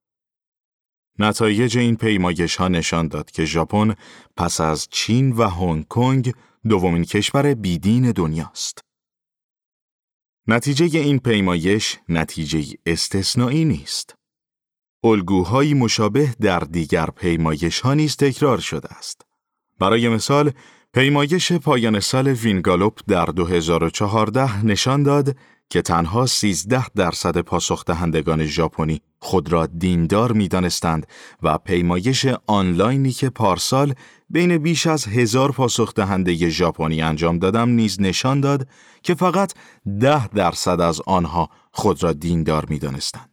نتایج 1.19 1.79
این 1.79 1.97
پیمایش 1.97 2.57
ها 2.57 2.69
نشان 2.69 3.09
داد 3.09 3.31
که 3.31 3.45
ژاپن 3.45 3.95
پس 4.37 4.61
از 4.61 4.89
چین 4.91 5.33
و 5.33 5.49
هنگ 5.49 5.89
کنگ 5.89 6.35
دومین 6.69 7.05
کشور 7.05 7.55
بیدین 7.55 8.13
دنیاست. 8.13 8.81
نتیجه 10.49 11.01
این 11.01 11.19
پیمایش 11.19 11.99
نتیجه 12.09 12.65
استثنایی 12.87 13.65
نیست. 13.65 14.20
الگوهایی 15.05 15.75
مشابه 15.75 16.35
در 16.41 16.61
دیگر 16.61 17.07
پیمایش 17.07 17.81
ها 17.81 17.95
نیز 17.95 18.17
تکرار 18.17 18.59
شده 18.59 18.89
است. 18.89 19.23
برای 19.79 20.09
مثال، 20.09 20.51
پیمایش 20.95 21.53
پایان 21.53 22.01
سال 22.01 22.29
وینگالوپ 22.29 22.99
در 23.09 23.25
2014 23.25 24.67
نشان 24.67 25.03
داد 25.03 25.37
که 25.71 25.83
تنها 25.83 26.27
13 26.27 26.89
درصد 26.89 27.39
پاسخ 27.39 27.85
دهندگان 27.85 28.45
ژاپنی 28.45 29.01
خود 29.19 29.53
را 29.53 29.67
دیندار 29.67 30.33
می 30.33 30.49
دانستند 30.49 31.07
و 31.43 31.59
پیمایش 31.59 32.27
آنلاینی 32.47 33.13
که 33.13 33.31
پارسال 33.31 33.95
بین 34.31 34.59
بیش 34.59 34.87
از 34.87 35.05
هزار 35.05 35.53
پاسخ 35.53 35.95
دهنده 35.95 36.49
ژاپنی 36.49 37.03
انجام 37.03 37.39
دادم 37.39 37.69
نیز 37.69 38.01
نشان 38.01 38.41
داد 38.41 38.69
که 39.03 39.15
فقط 39.15 39.53
ده 40.01 40.29
درصد 40.29 40.81
از 40.81 41.01
آنها 41.07 41.49
خود 41.73 42.03
را 42.03 42.13
دیندار 42.13 42.67
می 42.69 42.79
دانستند. 42.79 43.30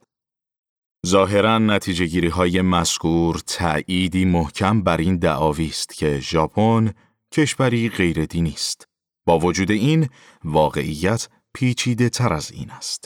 ظاهرا 1.06 1.58
نتیجه 1.58 2.06
گیری 2.06 2.28
های 2.28 2.62
مذکور 2.62 3.40
تأییدی 3.48 4.26
محکم 4.26 4.82
بر 4.82 4.98
این 4.98 5.18
دعاوی 5.18 5.68
است 5.68 5.94
که 5.94 6.20
ژاپن 6.20 6.94
کشوری 7.32 7.90
غیر 7.90 8.26
دینی 8.26 8.54
است. 8.54 8.88
با 9.26 9.40
وجود 9.40 9.72
این 9.72 10.10
واقعیت 10.44 11.28
پیچیده 11.54 12.10
تر 12.10 12.34
از 12.34 12.52
این 12.52 12.72
است. 12.72 13.06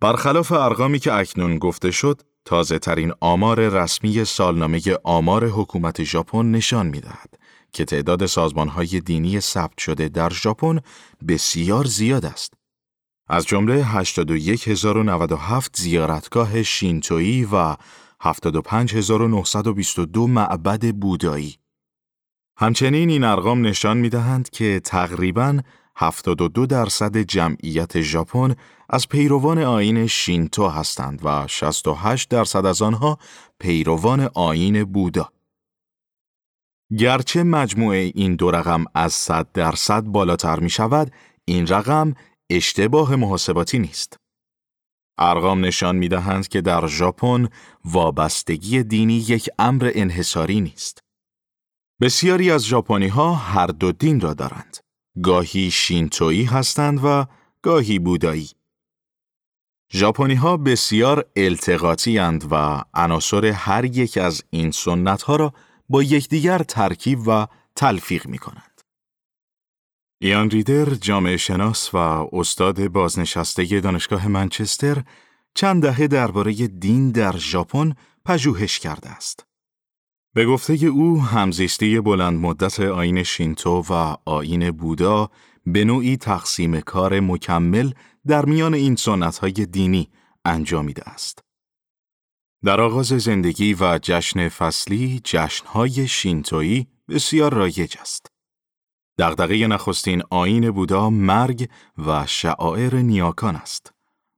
برخلاف 0.00 0.52
ارقامی 0.52 0.98
که 0.98 1.12
اکنون 1.12 1.58
گفته 1.58 1.90
شد، 1.90 2.22
تازه 2.44 2.78
ترین 2.78 3.12
آمار 3.20 3.68
رسمی 3.68 4.24
سالنامه 4.24 4.80
آمار 5.04 5.46
حکومت 5.46 6.04
ژاپن 6.04 6.50
نشان 6.50 6.86
می 6.86 7.00
دهد 7.00 7.38
که 7.72 7.84
تعداد 7.84 8.26
سازمان 8.26 8.68
های 8.68 9.00
دینی 9.00 9.40
ثبت 9.40 9.78
شده 9.78 10.08
در 10.08 10.30
ژاپن 10.30 10.80
بسیار 11.28 11.84
زیاد 11.84 12.24
است. 12.24 12.54
از 13.28 13.46
جمله 13.46 13.84
81097 13.84 15.76
زیارتگاه 15.76 16.62
شینتویی 16.62 17.48
و 17.52 17.76
75922 18.20 20.26
معبد 20.26 20.94
بودایی. 20.94 21.56
همچنین 22.58 23.10
این 23.10 23.24
ارقام 23.24 23.66
نشان 23.66 23.96
می 23.96 24.08
دهند 24.08 24.50
که 24.50 24.80
تقریباً 24.84 25.60
72 25.96 26.66
درصد 26.66 27.16
جمعیت 27.16 28.00
ژاپن 28.00 28.54
از 28.88 29.08
پیروان 29.08 29.58
آین 29.58 30.06
شینتو 30.06 30.68
هستند 30.68 31.20
و 31.24 31.46
68 31.46 32.28
درصد 32.28 32.66
از 32.66 32.82
آنها 32.82 33.18
پیروان 33.60 34.30
آین 34.34 34.84
بودا. 34.84 35.32
گرچه 36.98 37.42
مجموعه 37.42 38.12
این 38.14 38.36
دو 38.36 38.50
رقم 38.50 38.84
از 38.94 39.12
100 39.12 39.46
درصد 39.54 40.02
بالاتر 40.02 40.58
می 40.58 40.70
شود، 40.70 41.12
این 41.44 41.66
رقم 41.66 42.14
اشتباه 42.50 43.16
محاسباتی 43.16 43.78
نیست. 43.78 44.16
ارقام 45.18 45.64
نشان 45.64 45.96
می 45.96 46.08
دهند 46.08 46.48
که 46.48 46.60
در 46.60 46.86
ژاپن 46.86 47.48
وابستگی 47.84 48.82
دینی 48.82 49.14
یک 49.14 49.50
امر 49.58 49.90
انحصاری 49.94 50.60
نیست. 50.60 50.98
بسیاری 52.00 52.50
از 52.50 52.64
ژاپنی 52.66 53.08
ها 53.08 53.34
هر 53.34 53.66
دو 53.66 53.92
دین 53.92 54.20
را 54.20 54.34
دارند. 54.34 54.76
گاهی 55.22 55.70
شینتویی 55.70 56.44
هستند 56.44 57.00
و 57.04 57.26
گاهی 57.62 57.98
بودایی. 57.98 58.50
ژاپنی 59.92 60.34
ها 60.34 60.56
بسیار 60.56 61.24
التقاطی 61.36 62.18
و 62.50 62.82
عناصر 62.94 63.46
هر 63.46 63.84
یک 63.84 64.18
از 64.18 64.44
این 64.50 64.70
سنت 64.70 65.22
ها 65.22 65.36
را 65.36 65.52
با 65.88 66.02
یکدیگر 66.02 66.58
ترکیب 66.58 67.28
و 67.28 67.46
تلفیق 67.76 68.26
می 68.26 68.38
کنند. 68.38 68.75
ایان 70.18 70.50
ریدر 70.50 70.84
جامعه 70.84 71.36
شناس 71.36 71.94
و 71.94 71.96
استاد 72.32 72.88
بازنشسته 72.88 73.80
دانشگاه 73.80 74.28
منچستر 74.28 75.04
چند 75.54 75.82
دهه 75.82 76.06
درباره 76.06 76.52
دین 76.52 77.10
در 77.10 77.36
ژاپن 77.36 77.94
پژوهش 78.24 78.78
کرده 78.78 79.08
است. 79.08 79.46
به 80.34 80.46
گفته 80.46 80.86
او 80.86 81.22
همزیستی 81.22 82.00
بلند 82.00 82.40
مدت 82.40 82.80
آین 82.80 83.22
شینتو 83.22 83.84
و 83.90 84.16
آین 84.24 84.70
بودا 84.70 85.30
به 85.66 85.84
نوعی 85.84 86.16
تقسیم 86.16 86.80
کار 86.80 87.20
مکمل 87.20 87.92
در 88.26 88.44
میان 88.44 88.74
این 88.74 88.96
سنت 88.96 89.38
های 89.38 89.52
دینی 89.52 90.08
انجامیده 90.44 91.02
است. 91.08 91.38
در 92.64 92.80
آغاز 92.80 93.06
زندگی 93.06 93.74
و 93.74 93.98
جشن 94.02 94.48
فصلی 94.48 95.20
جشنهای 95.24 96.08
شینتویی 96.08 96.86
بسیار 97.08 97.54
رایج 97.54 97.96
است. 98.00 98.35
دغدغه 99.18 99.66
نخستین 99.66 100.22
آین 100.30 100.70
بودا 100.70 101.10
مرگ 101.10 101.68
و 102.06 102.26
شعائر 102.26 102.94
نیاکان 102.94 103.56
است. 103.56 103.92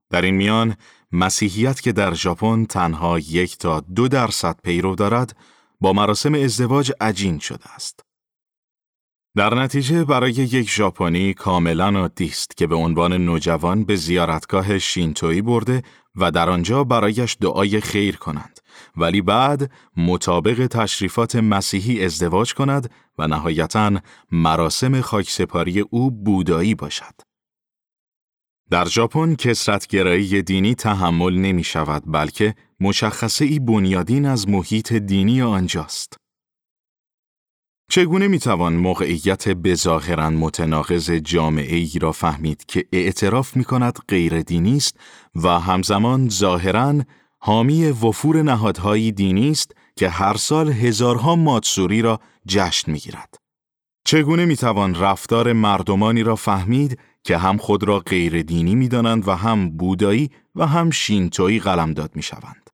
در 0.09 0.21
این 0.21 0.35
میان 0.35 0.75
مسیحیت 1.11 1.81
که 1.81 1.91
در 1.91 2.13
ژاپن 2.13 2.65
تنها 2.65 3.19
یک 3.19 3.57
تا 3.57 3.79
دو 3.79 4.07
درصد 4.07 4.59
پیرو 4.63 4.95
دارد 4.95 5.35
با 5.81 5.93
مراسم 5.93 6.33
ازدواج 6.33 6.91
عجین 7.01 7.39
شده 7.39 7.73
است. 7.75 7.99
در 9.35 9.55
نتیجه 9.55 10.03
برای 10.03 10.31
یک 10.31 10.69
ژاپنی 10.69 11.33
کاملا 11.33 11.99
عادی 11.99 12.25
است 12.25 12.57
که 12.57 12.67
به 12.67 12.75
عنوان 12.75 13.13
نوجوان 13.13 13.83
به 13.83 13.95
زیارتگاه 13.95 14.79
شینتویی 14.79 15.41
برده 15.41 15.83
و 16.15 16.31
در 16.31 16.49
آنجا 16.49 16.83
برایش 16.83 17.37
دعای 17.41 17.81
خیر 17.81 18.15
کنند 18.17 18.59
ولی 18.97 19.21
بعد 19.21 19.71
مطابق 19.97 20.67
تشریفات 20.67 21.35
مسیحی 21.35 22.05
ازدواج 22.05 22.53
کند 22.53 22.91
و 23.17 23.27
نهایتا 23.27 23.91
مراسم 24.31 25.01
خاکسپاری 25.01 25.79
او 25.79 26.11
بودایی 26.11 26.75
باشد. 26.75 27.13
در 28.69 28.85
ژاپن 28.85 29.35
کسرتگرایی 29.35 30.41
دینی 30.41 30.75
تحمل 30.75 31.33
نمی 31.33 31.63
شود 31.63 32.03
بلکه 32.05 32.55
مشخصه 32.79 33.45
ای 33.45 33.59
بنیادین 33.59 34.25
از 34.25 34.49
محیط 34.49 34.93
دینی 34.93 35.41
آنجاست. 35.41 36.17
چگونه 37.91 38.27
می‌توان 38.27 38.73
موقعیت 38.73 39.49
بظاهرا 39.49 40.29
متناقض 40.29 41.11
جامعه 41.11 41.75
ای 41.75 41.99
را 42.01 42.11
فهمید 42.11 42.65
که 42.65 42.85
اعتراف 42.91 43.57
می 43.57 43.63
کند 43.63 43.99
غیر 44.07 44.41
دینی 44.41 44.77
است 44.77 44.97
و 45.35 45.59
همزمان 45.59 46.29
ظاهرا 46.29 46.95
حامی 47.39 47.85
وفور 47.85 48.41
نهادهایی 48.41 49.11
دینی 49.11 49.51
است 49.51 49.71
که 49.95 50.09
هر 50.09 50.37
سال 50.37 50.71
هزارها 50.71 51.35
ماتسوری 51.35 52.01
را 52.01 52.19
جشن 52.47 52.91
می‌گیرد. 52.91 53.35
چگونه 54.05 54.45
می‌توان 54.45 54.95
رفتار 54.95 55.53
مردمانی 55.53 56.23
را 56.23 56.35
فهمید 56.35 56.99
که 57.23 57.37
هم 57.37 57.57
خود 57.57 57.83
را 57.83 57.99
غیر 57.99 58.41
دینی 58.41 58.75
می 58.75 58.87
دانند 58.87 59.27
و 59.27 59.31
هم 59.31 59.69
بودایی 59.77 60.29
و 60.55 60.67
هم 60.67 60.91
شینتویی 60.91 61.59
قلمداد 61.59 62.11
می 62.15 62.23
شوند. 62.23 62.68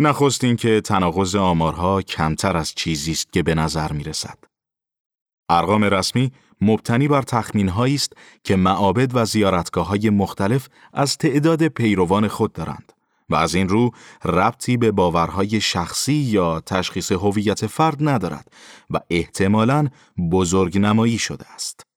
نخست 0.00 0.40
که 0.58 0.80
تناقض 0.80 1.34
آمارها 1.34 2.02
کمتر 2.02 2.56
از 2.56 2.74
چیزی 2.74 3.12
است 3.12 3.32
که 3.32 3.42
به 3.42 3.54
نظر 3.54 3.92
می 3.92 4.04
رسد. 4.04 4.38
ارقام 5.48 5.84
رسمی 5.84 6.32
مبتنی 6.60 7.08
بر 7.08 7.22
تخمین 7.22 7.68
است 7.68 8.12
که 8.44 8.56
معابد 8.56 9.10
و 9.14 9.24
زیارتگاه 9.24 9.86
های 9.86 10.10
مختلف 10.10 10.68
از 10.92 11.16
تعداد 11.16 11.68
پیروان 11.68 12.28
خود 12.28 12.52
دارند 12.52 12.92
و 13.28 13.34
از 13.34 13.54
این 13.54 13.68
رو 13.68 13.90
ربطی 14.24 14.76
به 14.76 14.90
باورهای 14.90 15.60
شخصی 15.60 16.14
یا 16.14 16.60
تشخیص 16.60 17.12
هویت 17.12 17.66
فرد 17.66 18.08
ندارد 18.08 18.52
و 18.90 19.00
احتمالاً 19.10 19.88
بزرگ 20.30 20.78
نمایی 20.78 21.18
شده 21.18 21.52
است. 21.54 21.87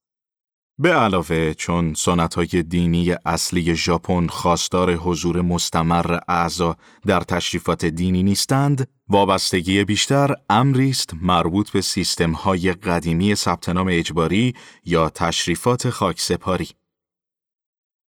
به 0.79 0.93
علاوه 0.93 1.53
چون 1.53 1.93
سنت 1.93 2.33
های 2.33 2.63
دینی 2.63 3.15
اصلی 3.25 3.75
ژاپن 3.75 4.27
خواستار 4.27 4.95
حضور 4.95 5.41
مستمر 5.41 6.19
اعضا 6.27 6.77
در 7.05 7.19
تشریفات 7.21 7.85
دینی 7.85 8.23
نیستند، 8.23 8.87
وابستگی 9.09 9.83
بیشتر 9.83 10.35
امری 10.49 10.89
است 10.89 11.13
مربوط 11.21 11.71
به 11.71 11.81
سیستم 11.81 12.31
های 12.31 12.73
قدیمی 12.73 13.35
ثبت 13.35 13.69
نام 13.69 13.87
اجباری 13.91 14.53
یا 14.85 15.09
تشریفات 15.09 15.89
خاکسپاری. 15.89 16.69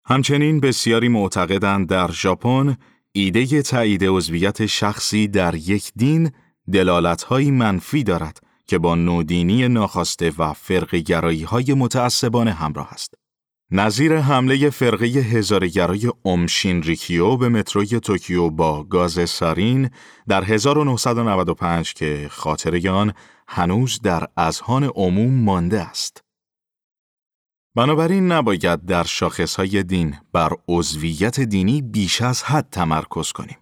همچنین 0.04 0.60
بسیاری 0.60 1.08
معتقدند 1.08 1.88
در 1.88 2.10
ژاپن 2.10 2.76
ایده 3.12 3.62
تایید 3.62 4.04
عضویت 4.04 4.66
شخصی 4.66 5.28
در 5.28 5.54
یک 5.54 5.92
دین 5.96 6.32
دلالت‌هایی 6.72 7.50
منفی 7.50 8.04
دارد 8.04 8.49
که 8.70 8.78
با 8.78 8.94
نودینی 8.94 9.68
ناخواسته 9.68 10.32
و 10.38 10.52
فرقه 10.52 10.98
گرایی 10.98 11.42
های 11.42 11.74
متعصبانه 11.74 12.52
همراه 12.52 12.92
است. 12.92 13.14
نظیر 13.70 14.16
حمله 14.16 14.70
فرقه 14.70 15.06
هزارگرای 15.06 16.12
امشین 16.24 16.82
ریکیو 16.82 17.36
به 17.36 17.48
متروی 17.48 18.00
توکیو 18.00 18.50
با 18.50 18.84
گاز 18.84 19.30
سارین 19.30 19.90
در 20.28 20.44
1995 20.44 21.94
که 21.94 22.28
خاطره 22.30 22.90
آن 22.90 23.12
هنوز 23.48 24.00
در 24.00 24.26
اذهان 24.36 24.84
عموم 24.84 25.34
مانده 25.34 25.80
است. 25.80 26.24
بنابراین 27.76 28.32
نباید 28.32 28.84
در 28.84 29.04
شاخصهای 29.04 29.82
دین 29.82 30.16
بر 30.32 30.52
عضویت 30.68 31.40
دینی 31.40 31.82
بیش 31.82 32.22
از 32.22 32.42
حد 32.42 32.68
تمرکز 32.70 33.32
کنیم. 33.32 33.56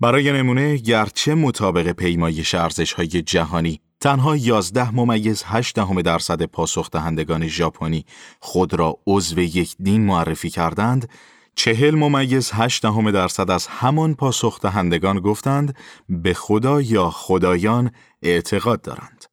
برای 0.00 0.32
نمونه 0.32 0.76
گرچه 0.76 1.34
مطابق 1.34 1.92
پیمایش 1.92 2.54
ارزش 2.54 2.92
های 2.92 3.08
جهانی 3.08 3.80
تنها 4.00 4.36
11 4.36 4.90
ممیز 4.90 5.42
8 5.46 5.74
دهم 5.74 6.02
درصد 6.02 6.42
پاسخ 6.42 6.90
دهندگان 6.90 7.46
ژاپنی 7.46 8.04
خود 8.40 8.74
را 8.74 8.98
عضو 9.06 9.40
یک 9.40 9.76
دین 9.80 10.06
معرفی 10.06 10.50
کردند، 10.50 11.08
چهل 11.54 11.94
ممیز 11.94 12.50
8 12.54 12.82
دهم 12.82 13.10
درصد 13.10 13.50
از 13.50 13.66
همان 13.66 14.14
پاسخ 14.14 14.60
دهندگان 14.60 15.20
گفتند 15.20 15.76
به 16.08 16.34
خدا 16.34 16.80
یا 16.80 17.10
خدایان 17.10 17.90
اعتقاد 18.22 18.82
دارند. 18.82 19.24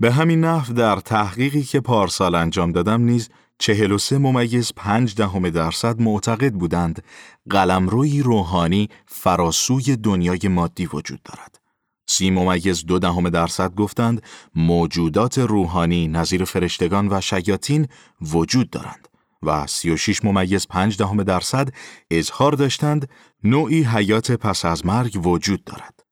به 0.00 0.12
همین 0.12 0.44
نحو 0.44 0.72
در 0.72 0.96
تحقیقی 0.96 1.62
که 1.62 1.80
پارسال 1.80 2.34
انجام 2.34 2.72
دادم 2.72 3.02
نیز 3.02 3.28
43 3.58 4.18
ممیز 4.18 4.72
5 4.76 5.14
دهم 5.14 5.50
درصد 5.50 6.00
معتقد 6.00 6.52
بودند 6.52 7.04
قلمروی 7.50 8.22
روحانی 8.22 8.88
فراسوی 9.06 9.96
دنیای 9.96 10.48
مادی 10.48 10.86
وجود 10.86 11.22
دارد. 11.22 11.63
سی 12.06 12.30
ممیز 12.30 12.86
دو 12.86 12.98
دهم 12.98 13.28
درصد 13.28 13.74
گفتند 13.74 14.22
موجودات 14.54 15.38
روحانی 15.38 16.08
نظیر 16.08 16.44
فرشتگان 16.44 17.08
و 17.10 17.20
شیاطین 17.20 17.88
وجود 18.20 18.70
دارند 18.70 19.08
و 19.42 19.66
36 19.66 20.24
ممیز 20.24 20.68
پنج 20.68 20.98
دهم 20.98 21.22
درصد 21.22 21.68
اظهار 22.10 22.52
داشتند 22.52 23.08
نوعی 23.44 23.82
حیات 23.82 24.32
پس 24.32 24.64
از 24.64 24.86
مرگ 24.86 25.26
وجود 25.26 25.64
دارد. 25.64 26.04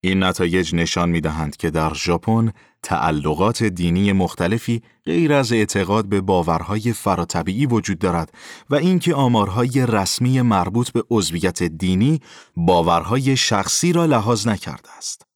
این 0.00 0.24
نتایج 0.24 0.74
نشان 0.74 1.08
می 1.08 1.20
دهند 1.20 1.56
که 1.56 1.70
در 1.70 1.94
ژاپن 1.94 2.52
تعلقات 2.82 3.62
دینی 3.62 4.12
مختلفی 4.12 4.82
غیر 5.06 5.32
از 5.32 5.52
اعتقاد 5.52 6.06
به 6.06 6.20
باورهای 6.20 6.92
فراتبیعی 6.92 7.66
وجود 7.66 7.98
دارد 7.98 8.32
و 8.70 8.74
اینکه 8.74 9.14
آمارهای 9.14 9.86
رسمی 9.86 10.42
مربوط 10.42 10.90
به 10.90 11.04
عضویت 11.10 11.62
دینی 11.62 12.20
باورهای 12.56 13.36
شخصی 13.36 13.92
را 13.92 14.06
لحاظ 14.06 14.46
نکرده 14.46 14.96
است. 14.98 15.28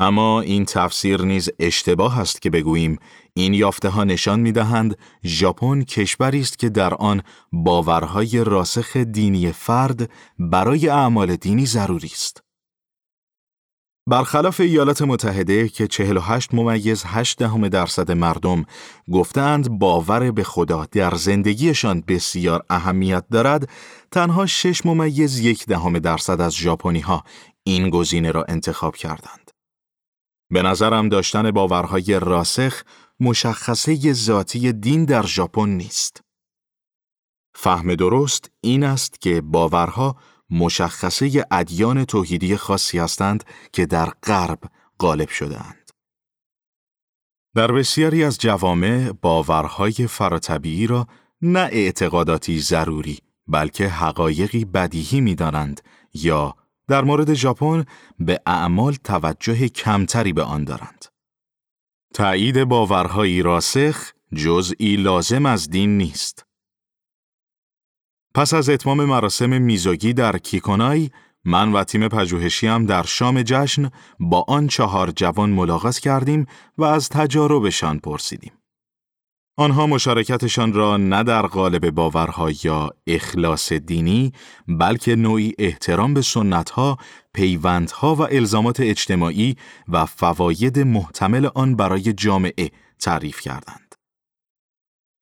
اما 0.00 0.40
این 0.40 0.64
تفسیر 0.64 1.22
نیز 1.22 1.50
اشتباه 1.58 2.18
است 2.18 2.42
که 2.42 2.50
بگوییم 2.50 2.98
این 3.34 3.54
یافته 3.54 3.88
ها 3.88 4.04
نشان 4.04 4.40
می 4.40 4.52
دهند 4.52 4.98
ژاپن 5.24 5.82
کشوری 5.82 6.40
است 6.40 6.58
که 6.58 6.68
در 6.68 6.94
آن 6.94 7.22
باورهای 7.52 8.44
راسخ 8.44 8.96
دینی 8.96 9.52
فرد 9.52 10.10
برای 10.38 10.88
اعمال 10.88 11.36
دینی 11.36 11.66
ضروری 11.66 12.10
است. 12.12 12.42
برخلاف 14.10 14.60
ایالات 14.60 15.02
متحده 15.02 15.68
که 15.68 15.86
48 15.86 16.54
ممیز 16.54 17.02
8 17.06 17.38
دهم 17.38 17.68
درصد 17.68 18.12
مردم 18.12 18.64
گفتند 19.12 19.78
باور 19.78 20.30
به 20.30 20.42
خدا 20.42 20.86
در 20.92 21.14
زندگیشان 21.14 22.00
بسیار 22.08 22.62
اهمیت 22.70 23.24
دارد، 23.28 23.68
تنها 24.10 24.46
6 24.46 24.86
ممیز 24.86 25.38
یک 25.40 25.66
دهم 25.66 25.98
درصد 25.98 26.40
از 26.40 26.56
ژاپنی 26.56 27.00
ها 27.00 27.24
این 27.62 27.90
گزینه 27.90 28.30
را 28.30 28.44
انتخاب 28.48 28.96
کردند. 28.96 29.50
به 30.50 30.62
نظرم 30.62 31.08
داشتن 31.08 31.50
باورهای 31.50 32.20
راسخ 32.20 32.82
مشخصه 33.20 34.12
ذاتی 34.12 34.72
دین 34.72 35.04
در 35.04 35.26
ژاپن 35.26 35.68
نیست. 35.68 36.20
فهم 37.54 37.94
درست 37.94 38.50
این 38.60 38.84
است 38.84 39.20
که 39.20 39.40
باورها 39.40 40.16
مشخصه 40.50 41.44
ادیان 41.50 42.04
توحیدی 42.04 42.56
خاصی 42.56 42.98
هستند 42.98 43.44
که 43.72 43.86
در 43.86 44.12
غرب 44.22 44.58
غالب 44.98 45.28
شدهاند. 45.28 45.90
در 47.54 47.72
بسیاری 47.72 48.24
از 48.24 48.38
جوامع 48.38 49.12
باورهای 49.12 49.92
فراتبیعی 49.92 50.86
را 50.86 51.06
نه 51.42 51.68
اعتقاداتی 51.72 52.58
ضروری 52.58 53.18
بلکه 53.48 53.88
حقایقی 53.88 54.64
بدیهی 54.64 55.20
می 55.20 55.34
دانند 55.34 55.80
یا 56.14 56.54
در 56.88 57.04
مورد 57.04 57.34
ژاپن 57.34 57.84
به 58.18 58.40
اعمال 58.46 58.94
توجه 59.04 59.68
کمتری 59.68 60.32
به 60.32 60.42
آن 60.42 60.64
دارند. 60.64 61.04
تایید 62.14 62.64
باورهایی 62.64 63.42
راسخ 63.42 64.12
جزئی 64.34 64.96
لازم 64.96 65.46
از 65.46 65.70
دین 65.70 65.98
نیست. 65.98 66.46
پس 68.34 68.54
از 68.54 68.68
اتمام 68.68 69.04
مراسم 69.04 69.62
میزوگی 69.62 70.12
در 70.12 70.38
کیکونای، 70.38 71.10
من 71.44 71.72
و 71.72 71.84
تیم 71.84 72.08
پژوهشی 72.08 72.66
هم 72.66 72.86
در 72.86 73.02
شام 73.02 73.42
جشن 73.42 73.90
با 74.20 74.44
آن 74.48 74.66
چهار 74.66 75.10
جوان 75.10 75.50
ملاقات 75.50 75.98
کردیم 75.98 76.46
و 76.78 76.84
از 76.84 77.08
تجاربشان 77.08 77.98
پرسیدیم. 77.98 78.52
آنها 79.56 79.86
مشارکتشان 79.86 80.72
را 80.72 80.96
نه 80.96 81.22
در 81.22 81.46
قالب 81.46 81.90
باورها 81.90 82.50
یا 82.64 82.90
اخلاص 83.06 83.72
دینی 83.72 84.32
بلکه 84.68 85.16
نوعی 85.16 85.52
احترام 85.58 86.14
به 86.14 86.22
سنتها، 86.22 86.98
پیوندها 87.34 88.14
و 88.14 88.22
الزامات 88.22 88.80
اجتماعی 88.80 89.56
و 89.88 90.06
فواید 90.06 90.78
محتمل 90.78 91.48
آن 91.54 91.76
برای 91.76 92.12
جامعه 92.12 92.70
تعریف 93.00 93.40
کردند. 93.40 93.89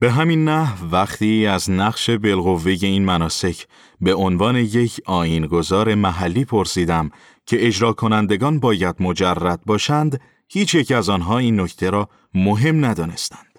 به 0.01 0.13
همین 0.13 0.45
نه 0.45 0.85
وقتی 0.91 1.47
از 1.47 1.71
نقش 1.71 2.11
بالقوه 2.11 2.77
این 2.83 3.05
مناسک 3.05 3.67
به 4.01 4.15
عنوان 4.15 4.57
یک 4.57 5.01
آیین‌گذار 5.07 5.95
محلی 5.95 6.45
پرسیدم 6.45 7.11
که 7.47 7.67
اجرا 7.67 7.93
کنندگان 7.93 8.61
باید 8.61 8.97
مجرد 9.01 9.65
باشند، 9.65 10.21
هیچ 10.49 10.75
یک 10.75 10.93
از 10.93 11.09
آنها 11.09 11.39
این 11.39 11.61
نکته 11.61 11.91
را 11.91 12.09
مهم 12.35 12.85
ندانستند. 12.85 13.59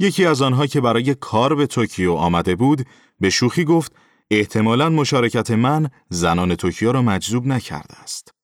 یکی 0.00 0.26
از 0.26 0.42
آنها 0.42 0.66
که 0.66 0.80
برای 0.80 1.14
کار 1.14 1.54
به 1.54 1.66
توکیو 1.66 2.12
آمده 2.12 2.54
بود 2.54 2.86
به 3.20 3.30
شوخی 3.30 3.64
گفت 3.64 3.92
احتمالا 4.30 4.90
مشارکت 4.90 5.50
من 5.50 5.90
زنان 6.08 6.54
توکیو 6.54 6.92
را 6.92 7.02
مجذوب 7.02 7.46
نکرده 7.46 8.00
است. 8.02 8.34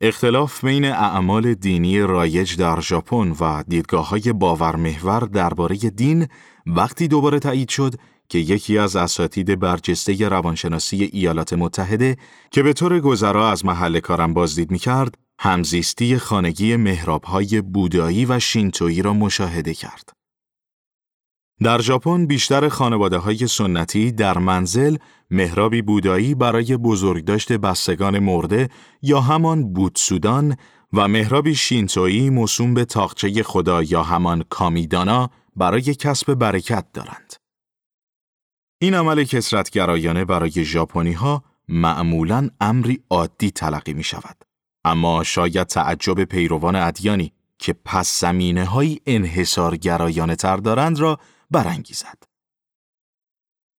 اختلاف 0.00 0.64
بین 0.64 0.84
اعمال 0.84 1.54
دینی 1.54 2.00
رایج 2.00 2.56
در 2.56 2.80
ژاپن 2.80 3.30
و 3.40 3.64
دیدگاه 3.68 4.08
های 4.08 4.32
باورمحور 4.32 5.20
درباره 5.20 5.76
دین 5.76 6.28
وقتی 6.66 7.08
دوباره 7.08 7.38
تایید 7.38 7.68
شد 7.68 7.94
که 8.28 8.38
یکی 8.38 8.78
از 8.78 8.96
اساتید 8.96 9.58
برجسته 9.58 10.28
روانشناسی 10.28 11.10
ایالات 11.12 11.52
متحده 11.52 12.16
که 12.50 12.62
به 12.62 12.72
طور 12.72 13.00
گذرا 13.00 13.50
از 13.50 13.64
محل 13.64 14.00
کارم 14.00 14.34
بازدید 14.34 14.70
می 14.70 14.78
کرد، 14.78 15.14
همزیستی 15.38 16.18
خانگی 16.18 16.76
مهرابهای 16.76 17.60
بودایی 17.60 18.26
و 18.26 18.38
شینتویی 18.38 19.02
را 19.02 19.12
مشاهده 19.12 19.74
کرد. 19.74 20.23
در 21.62 21.80
ژاپن 21.80 22.26
بیشتر 22.26 22.68
خانواده 22.68 23.18
های 23.18 23.46
سنتی 23.46 24.12
در 24.12 24.38
منزل 24.38 24.96
مهرابی 25.30 25.82
بودایی 25.82 26.34
برای 26.34 26.76
بزرگداشت 26.76 27.52
بستگان 27.52 28.18
مرده 28.18 28.68
یا 29.02 29.20
همان 29.20 29.72
بودسودان 29.72 30.56
و 30.92 31.08
مهرابی 31.08 31.54
شینتویی 31.54 32.30
موسوم 32.30 32.74
به 32.74 32.84
تاقچه 32.84 33.42
خدا 33.42 33.82
یا 33.82 34.02
همان 34.02 34.44
کامیدانا 34.50 35.30
برای 35.56 35.82
کسب 35.82 36.34
برکت 36.34 36.84
دارند. 36.92 37.34
این 38.80 38.94
عمل 38.94 39.24
کسرتگرایانه 39.24 40.24
برای 40.24 40.50
ژاپنی 40.50 41.12
ها 41.12 41.44
معمولاً 41.68 42.48
امری 42.60 43.00
عادی 43.10 43.50
تلقی 43.50 43.92
می 43.92 44.04
شود. 44.04 44.44
اما 44.84 45.22
شاید 45.22 45.66
تعجب 45.66 46.24
پیروان 46.24 46.76
ادیانی 46.76 47.32
که 47.58 47.74
پس 47.84 48.20
زمینه 48.20 48.64
های 48.64 48.98
انحصارگرایانه 49.06 50.36
تر 50.36 50.56
دارند 50.56 50.98
را 50.98 51.18
برانگیزد. 51.54 52.22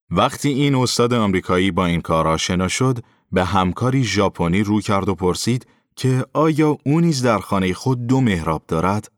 وقتی 0.10 0.50
این 0.50 0.76
استاد 0.76 1.14
آمریکایی 1.14 1.72
با 1.72 1.86
این 1.86 2.02
کار 2.02 2.28
آشنا 2.28 2.68
شد، 2.68 3.00
به 3.32 3.46
همکاری 3.46 4.04
ژاپنی 4.04 4.64
رو 4.64 4.82
کرد 4.82 5.10
و 5.10 5.16
پرسید 5.16 5.68
که 5.96 6.26
آیا 6.34 6.78
او 6.86 7.00
نیز 7.00 7.24
در 7.24 7.40
خانه 7.40 7.74
خود 7.74 8.08
دو 8.08 8.22
محراب 8.22 8.64
دارد؟ 8.68 9.12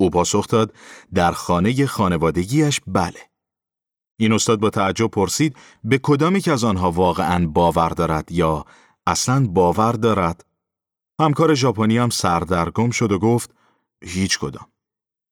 او 0.00 0.10
پاسخ 0.10 0.46
داد 0.46 0.74
در 1.14 1.32
خانه 1.32 1.86
خانوادگیش 1.86 2.80
بله. 2.86 3.20
این 4.20 4.32
استاد 4.32 4.60
با 4.60 4.70
تعجب 4.70 5.06
پرسید 5.06 5.56
به 5.84 5.98
کدامی 6.02 6.40
که 6.40 6.52
از 6.52 6.64
آنها 6.64 6.90
واقعا 6.90 7.46
باور 7.46 7.88
دارد 7.88 8.32
یا 8.32 8.64
اصلا 9.06 9.46
باور 9.46 9.92
دارد؟ 9.92 10.44
همکار 11.20 11.54
ژاپنی 11.54 11.98
هم 11.98 12.10
سردرگم 12.10 12.90
شد 12.90 13.12
و 13.12 13.18
گفت 13.18 13.54
هیچ 14.04 14.38
کدام. 14.38 14.66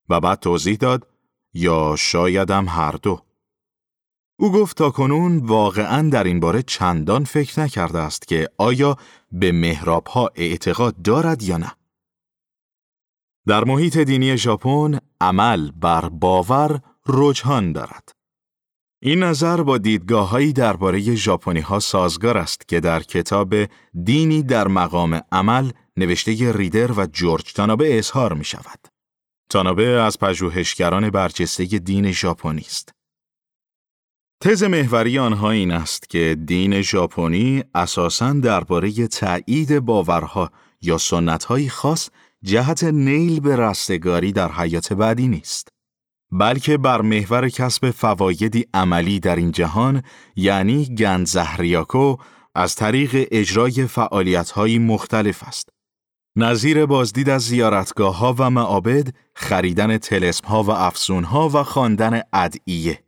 و 0.09 0.21
بعد 0.21 0.41
توضیح 0.41 0.77
داد 0.77 1.16
یا 1.57 1.95
شایدم 1.99 2.69
هر 2.69 2.93
دو. 2.93 3.21
او 4.39 4.53
گفت 4.53 4.77
تا 4.77 4.91
کنون 4.91 5.39
واقعا 5.39 6.11
در 6.11 6.25
این 6.25 6.41
باره 6.41 6.63
چندان 6.63 7.25
فکر 7.25 7.61
نکرده 7.61 7.99
است 7.99 8.29
که 8.29 8.49
آیا 8.59 8.97
به 9.33 9.53
محراب 9.53 10.07
ها 10.07 10.31
اعتقاد 10.35 11.03
دارد 11.03 11.43
یا 11.43 11.57
نه. 11.57 11.73
در 13.47 13.65
محیط 13.65 13.99
دینی 13.99 14.37
ژاپن 14.37 14.99
عمل 15.21 15.71
بر 15.71 16.09
باور 16.09 16.81
رجحان 17.07 17.73
دارد. 17.73 18.13
این 19.03 19.23
نظر 19.23 19.63
با 19.63 19.79
دیدگاههایی 19.79 20.53
درباره 20.53 21.15
ژاپنی 21.15 21.61
ها 21.61 21.79
سازگار 21.79 22.39
است 22.39 22.69
که 22.69 22.81
در 22.81 23.03
کتاب 23.03 23.55
دینی 24.05 24.43
در 24.43 24.69
مقام 24.69 25.21
عمل 25.33 25.71
نوشته 25.97 26.53
ریدر 26.53 26.93
و 26.93 27.07
جورج 27.07 27.53
تانابه 27.53 27.99
اظهار 27.99 28.33
می 28.33 28.45
شود. 28.45 28.96
تانابه 29.51 29.87
از 29.87 30.19
پژوهشگران 30.19 31.11
برجسته 31.11 31.65
دین 31.65 32.13
ژاپنی 32.13 32.61
است. 32.61 32.93
تز 34.41 34.63
محوری 34.63 35.19
آنها 35.19 35.51
این 35.51 35.71
است 35.71 36.11
که 36.11 36.37
دین 36.47 36.81
ژاپنی 36.81 37.65
اساساً 37.75 38.33
درباره 38.33 39.09
تأیید 39.09 39.79
باورها 39.79 40.51
یا 40.83 40.99
سنتهایی 40.99 41.69
خاص 41.69 42.11
جهت 42.43 42.85
نیل 42.85 43.41
به 43.41 43.57
رستگاری 43.57 44.33
در 44.33 44.53
حیات 44.53 44.93
بعدی 44.93 45.29
نیست. 45.29 45.69
بلکه 46.33 46.77
بر 46.77 47.01
محور 47.01 47.49
کسب 47.49 47.91
فوایدی 47.91 48.67
عملی 48.75 49.21
در 49.21 49.37
این 49.37 49.53
جهان 49.53 50.03
یعنی 50.37 50.95
گنزهریاکو 50.95 52.17
از 52.55 52.75
طریق 52.75 53.29
اجرای 53.31 53.87
فعالیت‌های 53.87 54.79
مختلف 54.79 55.43
است. 55.43 55.69
نظیر 56.39 56.87
بازدید 56.87 57.29
از 57.29 57.43
زیارتگاه 57.43 58.19
ها 58.19 58.35
و 58.39 58.51
معابد، 58.51 59.15
خریدن 59.35 59.99
تلسم 59.99 60.49
ها 60.49 60.63
و 60.63 60.71
افسون 60.71 61.25
ها 61.25 61.49
و 61.49 61.63
خواندن 61.63 62.23
ادعیه. 62.33 63.03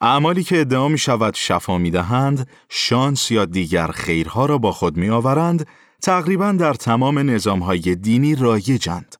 اعمالی 0.00 0.44
که 0.44 0.60
ادعا 0.60 0.88
می 0.88 0.98
شود 0.98 1.34
شفا 1.34 1.78
می 1.78 1.90
دهند، 1.90 2.48
شانس 2.68 3.30
یا 3.30 3.44
دیگر 3.44 3.86
خیرها 3.86 4.46
را 4.46 4.58
با 4.58 4.72
خود 4.72 4.96
می 4.96 5.10
آورند، 5.10 5.66
تقریبا 6.02 6.52
در 6.52 6.74
تمام 6.74 7.30
نظام 7.30 7.58
های 7.58 7.94
دینی 7.94 8.34
رایجند. 8.34 9.16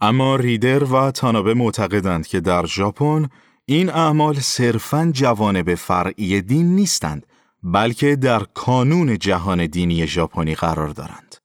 اما 0.00 0.36
ریدر 0.36 0.84
و 0.84 1.10
تانابه 1.10 1.54
معتقدند 1.54 2.26
که 2.26 2.40
در 2.40 2.66
ژاپن 2.66 3.28
این 3.64 3.90
اعمال 3.90 4.34
صرفاً 4.34 5.10
جوانب 5.14 5.74
فرعی 5.74 6.40
دین 6.42 6.74
نیستند 6.74 7.26
بلکه 7.62 8.16
در 8.16 8.42
کانون 8.54 9.18
جهان 9.18 9.66
دینی 9.66 10.06
ژاپنی 10.06 10.54
قرار 10.54 10.88
دارند. 10.88 11.36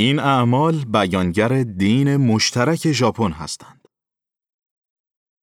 این 0.00 0.18
اعمال 0.18 0.84
بیانگر 0.84 1.62
دین 1.62 2.16
مشترک 2.16 2.92
ژاپن 2.92 3.32
هستند. 3.32 3.88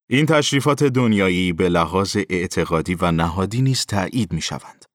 این 0.09 0.25
تشریفات 0.25 0.83
دنیایی 0.83 1.53
به 1.53 1.69
لحاظ 1.69 2.17
اعتقادی 2.29 2.95
و 2.95 3.11
نهادی 3.11 3.61
نیز 3.61 3.85
تایید 3.85 4.33
می 4.33 4.41
شوند. 4.41 4.85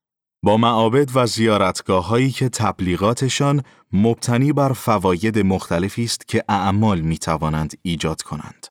با 0.44 0.57
معابد 0.57 1.11
و 1.14 1.27
زیارتگاه 1.27 2.07
هایی 2.07 2.31
که 2.31 2.48
تبلیغاتشان 2.48 3.62
مبتنی 3.92 4.53
بر 4.53 4.72
فواید 4.72 5.38
مختلفی 5.38 6.05
است 6.05 6.29
که 6.29 6.44
اعمال 6.48 7.01
می 7.01 7.18
توانند 7.18 7.75
ایجاد 7.83 8.22
کنند. 8.22 8.66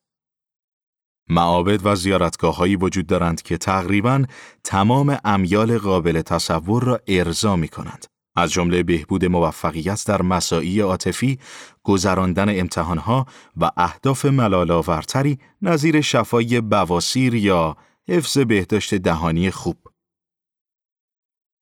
معابد 1.29 1.85
و 1.85 1.95
زیارتگاه 1.95 2.55
هایی 2.55 2.75
وجود 2.75 3.07
دارند 3.07 3.41
که 3.41 3.57
تقریبا 3.57 4.25
تمام 4.63 5.17
امیال 5.23 5.77
قابل 5.77 6.21
تصور 6.21 6.83
را 6.83 6.99
ارضا 7.07 7.55
می 7.55 7.67
کنند. 7.67 8.10
از 8.35 8.51
جمله 8.51 8.83
بهبود 8.83 9.25
موفقیت 9.25 10.03
در 10.07 10.21
مساعی 10.21 10.79
عاطفی، 10.79 11.39
گذراندن 11.83 12.59
امتحانها 12.59 13.25
و 13.57 13.71
اهداف 13.77 14.25
ملالاورتری 14.25 15.39
نظیر 15.61 16.01
شفای 16.01 16.61
بواسیر 16.61 17.35
یا 17.35 17.77
حفظ 18.07 18.37
بهداشت 18.37 18.95
دهانی 18.95 19.51
خوب. 19.51 19.77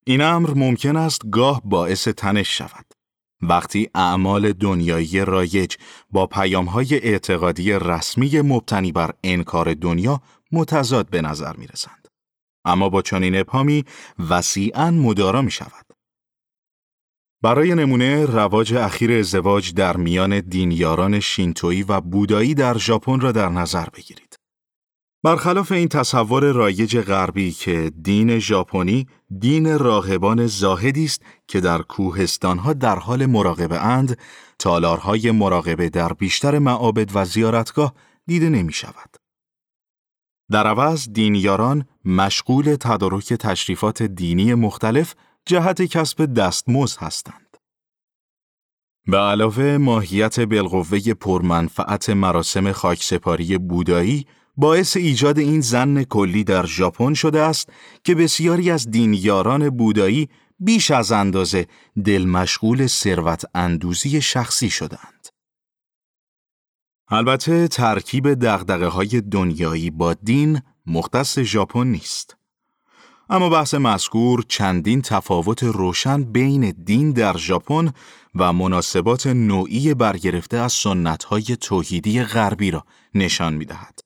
این 0.05 0.21
امر 0.21 0.53
ممکن 0.53 0.95
است 0.95 1.21
گاه 1.31 1.61
باعث 1.65 2.07
تنش 2.07 2.57
شود. 2.57 2.85
وقتی 3.41 3.89
اعمال 3.95 4.51
دنیایی 4.53 5.25
رایج 5.25 5.75
با 6.11 6.27
پیامهای 6.27 6.95
اعتقادی 6.95 7.71
رسمی 7.71 8.41
مبتنی 8.41 8.91
بر 8.91 9.11
انکار 9.23 9.73
دنیا 9.73 10.21
متضاد 10.51 11.09
به 11.09 11.21
نظر 11.21 11.55
می 11.55 11.67
رسند. 11.67 12.07
اما 12.65 12.89
با 12.89 13.01
چنین 13.01 13.35
ابهامی 13.35 13.85
وسیعا 14.29 14.91
مدارا 14.91 15.41
می 15.41 15.51
شود. 15.51 15.88
برای 17.41 17.75
نمونه 17.75 18.25
رواج 18.25 18.73
اخیر 18.73 19.11
ازدواج 19.11 19.73
در 19.73 19.97
میان 19.97 20.39
دینیاران 20.39 21.19
شینتویی 21.19 21.83
و 21.83 22.01
بودایی 22.01 22.53
در 22.53 22.77
ژاپن 22.77 23.19
را 23.19 23.31
در 23.31 23.49
نظر 23.49 23.89
بگیرید. 23.89 24.35
برخلاف 25.23 25.71
این 25.71 25.87
تصور 25.87 26.51
رایج 26.51 26.99
غربی 26.99 27.51
که 27.51 27.91
دین 28.01 28.39
ژاپنی 28.39 29.07
دین 29.39 29.79
راهبان 29.79 30.47
زاهدی 30.47 31.05
است 31.05 31.21
که 31.47 31.59
در 31.59 31.81
کوهستانها 31.81 32.73
در 32.73 32.99
حال 32.99 33.25
مراقبه 33.25 33.79
اند، 33.79 34.17
تالارهای 34.59 35.31
مراقبه 35.31 35.89
در 35.89 36.13
بیشتر 36.13 36.59
معابد 36.59 37.09
و 37.13 37.25
زیارتگاه 37.25 37.93
دیده 38.27 38.49
نمی 38.49 38.73
شود. 38.73 39.17
در 40.51 40.67
عوض 40.67 41.09
دینیاران 41.09 41.85
مشغول 42.05 42.75
تدارک 42.75 43.33
تشریفات 43.33 44.03
دینی 44.03 44.53
مختلف 44.53 45.15
جهت 45.45 45.81
کسب 45.81 46.33
دستمزد 46.33 46.97
هستند. 46.99 47.57
به 49.07 49.17
علاوه 49.17 49.77
ماهیت 49.77 50.39
بالقوه 50.39 51.13
پرمنفعت 51.13 52.09
مراسم 52.09 52.71
خاکسپاری 52.71 53.57
بودایی 53.57 54.25
باعث 54.57 54.97
ایجاد 54.97 55.39
این 55.39 55.61
زن 55.61 56.03
کلی 56.03 56.43
در 56.43 56.65
ژاپن 56.65 57.13
شده 57.13 57.41
است 57.41 57.69
که 58.03 58.15
بسیاری 58.15 58.71
از 58.71 58.91
دینیاران 58.91 59.69
بودایی 59.69 60.29
بیش 60.59 60.91
از 60.91 61.11
اندازه 61.11 61.67
دل 62.05 62.25
مشغول 62.25 62.87
ثروت 62.87 63.45
اندوزی 63.55 64.21
شخصی 64.21 64.69
شدند. 64.69 65.27
البته 67.07 67.67
ترکیب 67.67 68.33
دغدغه 68.33 68.87
های 68.87 69.21
دنیایی 69.21 69.89
با 69.91 70.13
دین 70.13 70.61
مختص 70.85 71.39
ژاپن 71.39 71.87
نیست. 71.87 72.38
اما 73.31 73.49
بحث 73.49 73.73
مذکور 73.73 74.43
چندین 74.47 75.01
تفاوت 75.01 75.63
روشن 75.63 76.23
بین 76.23 76.71
دین 76.85 77.11
در 77.11 77.37
ژاپن 77.37 77.93
و 78.35 78.53
مناسبات 78.53 79.27
نوعی 79.27 79.93
برگرفته 79.93 80.57
از 80.57 80.73
سنت‌های 80.73 81.43
توحیدی 81.43 82.23
غربی 82.23 82.71
را 82.71 82.85
نشان 83.13 83.53
می‌دهد. 83.53 83.99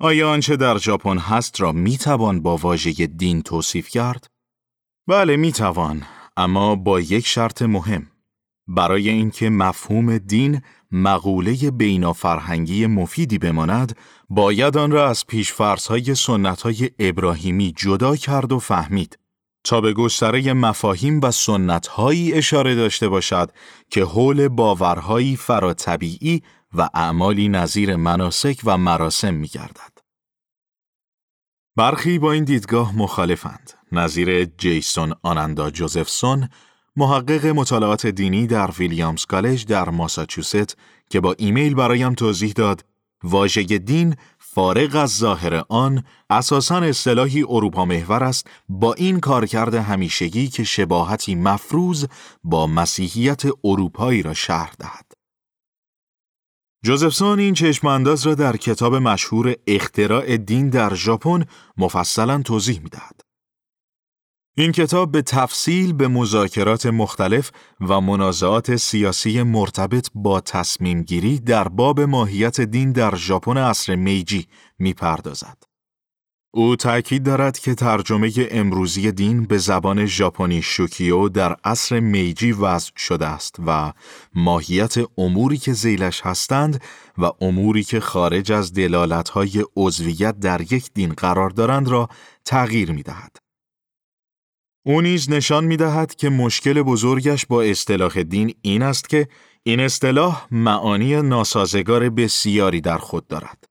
آیا 0.00 0.30
آنچه 0.30 0.56
در 0.56 0.78
ژاپن 0.78 1.18
هست 1.18 1.60
را 1.60 1.72
می‌توان 1.72 2.42
با 2.42 2.56
واژه 2.56 3.06
دین 3.06 3.42
توصیف 3.42 3.88
کرد؟ 3.88 4.26
بله 5.08 5.36
می‌توان، 5.36 6.02
اما 6.36 6.76
با 6.76 7.00
یک 7.00 7.26
شرط 7.26 7.62
مهم. 7.62 8.06
برای 8.68 9.08
اینکه 9.08 9.50
مفهوم 9.50 10.18
دین 10.18 10.62
مقوله 10.90 11.70
بینافرهنگی 11.70 12.86
مفیدی 12.86 13.38
بماند، 13.38 13.96
باید 14.30 14.76
آن 14.76 14.90
را 14.90 15.10
از 15.10 15.26
پیشفرزهای 15.26 16.14
سنتهای 16.14 16.90
ابراهیمی 16.98 17.72
جدا 17.76 18.16
کرد 18.16 18.52
و 18.52 18.58
فهمید 18.58 19.18
تا 19.64 19.80
به 19.80 19.92
گستره 19.92 20.52
مفاهیم 20.52 21.20
و 21.20 21.30
سنتهایی 21.30 22.32
اشاره 22.32 22.74
داشته 22.74 23.08
باشد 23.08 23.50
که 23.90 24.04
حول 24.04 24.48
باورهایی 24.48 25.36
فراتبیعی 25.36 26.42
و 26.74 26.88
اعمالی 26.94 27.48
نظیر 27.48 27.96
مناسک 27.96 28.60
و 28.64 28.78
مراسم 28.78 29.34
می 29.34 29.48
گردد. 29.48 29.98
برخی 31.76 32.18
با 32.18 32.32
این 32.32 32.44
دیدگاه 32.44 32.96
مخالفند. 32.96 33.72
نظیر 33.92 34.44
جیسون 34.44 35.14
آنندا 35.22 35.70
جوزفسون 35.70 36.48
محقق 36.96 37.46
مطالعات 37.46 38.06
دینی 38.06 38.46
در 38.46 38.70
ویلیامز 38.70 39.24
کالج 39.24 39.66
در 39.66 39.90
ماساچوست 39.90 40.76
که 41.10 41.20
با 41.20 41.34
ایمیل 41.38 41.74
برایم 41.74 42.14
توضیح 42.14 42.52
داد 42.52 42.84
واژه 43.22 43.62
دین 43.62 44.16
فارغ 44.38 44.96
از 44.96 45.16
ظاهر 45.16 45.64
آن 45.68 46.04
اساساً 46.30 46.76
اصطلاحی 46.76 47.42
اروپا 47.48 47.84
محور 47.84 48.24
است 48.24 48.46
با 48.68 48.94
این 48.94 49.20
کارکرد 49.20 49.74
همیشگی 49.74 50.48
که 50.48 50.64
شباهتی 50.64 51.34
مفروض 51.34 52.06
با 52.44 52.66
مسیحیت 52.66 53.42
اروپایی 53.64 54.22
را 54.22 54.34
شرح 54.34 54.72
دهد. 54.78 55.12
جوزفسون 56.84 57.38
این 57.38 57.54
چشم 57.54 57.86
انداز 57.86 58.26
را 58.26 58.34
در 58.34 58.56
کتاب 58.56 58.94
مشهور 58.94 59.54
اختراع 59.66 60.36
دین 60.36 60.70
در 60.70 60.94
ژاپن 60.94 61.44
مفصلا 61.76 62.42
توضیح 62.42 62.80
می 62.80 62.88
دهد. 62.88 63.27
این 64.58 64.72
کتاب 64.72 65.12
به 65.12 65.22
تفصیل 65.22 65.92
به 65.92 66.08
مذاکرات 66.08 66.86
مختلف 66.86 67.50
و 67.80 68.00
منازعات 68.00 68.76
سیاسی 68.76 69.42
مرتبط 69.42 70.08
با 70.14 70.40
تصمیم 70.40 71.02
گیری 71.02 71.38
در 71.38 71.68
باب 71.68 72.00
ماهیت 72.00 72.60
دین 72.60 72.92
در 72.92 73.14
ژاپن 73.14 73.56
عصر 73.56 73.94
میجی 73.94 74.46
می 74.78 74.92
پردازد. 74.92 75.56
او 76.54 76.76
تأکید 76.76 77.22
دارد 77.22 77.58
که 77.58 77.74
ترجمه 77.74 78.32
امروزی 78.50 79.12
دین 79.12 79.44
به 79.44 79.58
زبان 79.58 80.06
ژاپنی 80.06 80.62
شوکیو 80.62 81.28
در 81.28 81.56
عصر 81.64 82.00
میجی 82.00 82.52
وضع 82.52 82.90
شده 82.96 83.26
است 83.26 83.56
و 83.66 83.92
ماهیت 84.34 84.94
اموری 85.18 85.56
که 85.56 85.72
زیلش 85.72 86.20
هستند 86.20 86.82
و 87.18 87.30
اموری 87.40 87.84
که 87.84 88.00
خارج 88.00 88.52
از 88.52 88.72
دلالتهای 88.72 89.64
عضویت 89.76 90.40
در 90.40 90.60
یک 90.60 90.90
دین 90.94 91.12
قرار 91.12 91.50
دارند 91.50 91.88
را 91.88 92.08
تغییر 92.44 92.92
می 92.92 93.02
دهد. 93.02 93.47
او 94.88 95.00
نیز 95.00 95.30
نشان 95.30 95.64
می 95.64 95.76
دهد 95.76 96.14
که 96.14 96.28
مشکل 96.28 96.82
بزرگش 96.82 97.46
با 97.46 97.62
اصطلاح 97.62 98.22
دین 98.22 98.54
این 98.62 98.82
است 98.82 99.08
که 99.08 99.28
این 99.62 99.80
اصطلاح 99.80 100.46
معانی 100.50 101.22
ناسازگار 101.22 102.10
بسیاری 102.10 102.80
در 102.80 102.98
خود 102.98 103.26
دارد. 103.26 103.64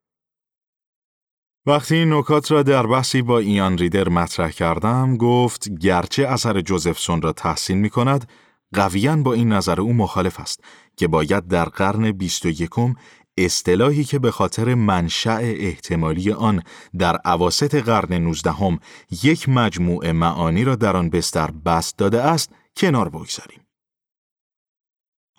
وقتی 1.66 1.96
این 1.96 2.14
نکات 2.14 2.52
را 2.52 2.64
در 2.64 2.88
بحثی 2.88 3.22
با 3.22 3.40
ایان 3.40 3.78
ریدر 3.78 4.10
مطرح 4.10 4.52
کردم 4.52 5.18
گفت 5.18 5.70
گرچه 5.70 6.28
اثر 6.28 6.62
جوزفسون 6.62 7.22
را 7.22 7.34
تحسین 7.34 7.78
می 7.78 7.90
کند 7.90 8.30
قویاً 8.74 9.16
با 9.16 9.34
این 9.34 9.54
نظر 9.54 9.82
او 9.82 9.94
مخالف 9.94 10.40
است 10.40 10.64
که 10.98 11.08
باید 11.08 11.48
در 11.48 11.66
قرن 11.66 12.12
بیست 12.12 12.46
و 12.46 12.50
یکم 12.50 12.94
اصطلاحی 13.38 14.04
که 14.04 14.20
به 14.20 14.32
خاطر 14.32 14.76
منشأ 14.76 15.38
احتمالی 15.42 16.32
آن 16.32 16.64
در 16.98 17.16
عواست 17.16 17.76
قرن 17.76 18.14
نوزدهم 18.14 18.80
یک 19.24 19.50
مجموعه 19.50 20.12
معانی 20.12 20.64
را 20.64 20.76
در 20.76 20.98
آن 20.98 21.10
بستر 21.10 21.52
بست 21.52 21.98
داده 21.98 22.22
است 22.22 22.52
کنار 22.78 23.10
بگذاریم. 23.10 23.60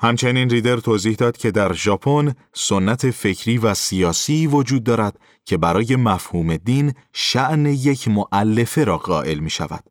همچنین 0.01 0.51
ریدر 0.51 0.77
توضیح 0.77 1.15
داد 1.15 1.37
که 1.37 1.51
در 1.51 1.73
ژاپن 1.73 2.35
سنت 2.55 3.11
فکری 3.11 3.59
و 3.59 3.75
سیاسی 3.75 4.47
وجود 4.47 4.85
دارد 4.85 5.21
که 5.45 5.57
برای 5.57 5.97
مفهوم 5.97 6.57
دین 6.57 6.95
شعن 7.13 7.67
یک 7.67 8.09
معلفه 8.09 8.85
را 8.85 8.99
قائل 8.99 9.39
می 9.39 9.51
شود. 9.51 9.85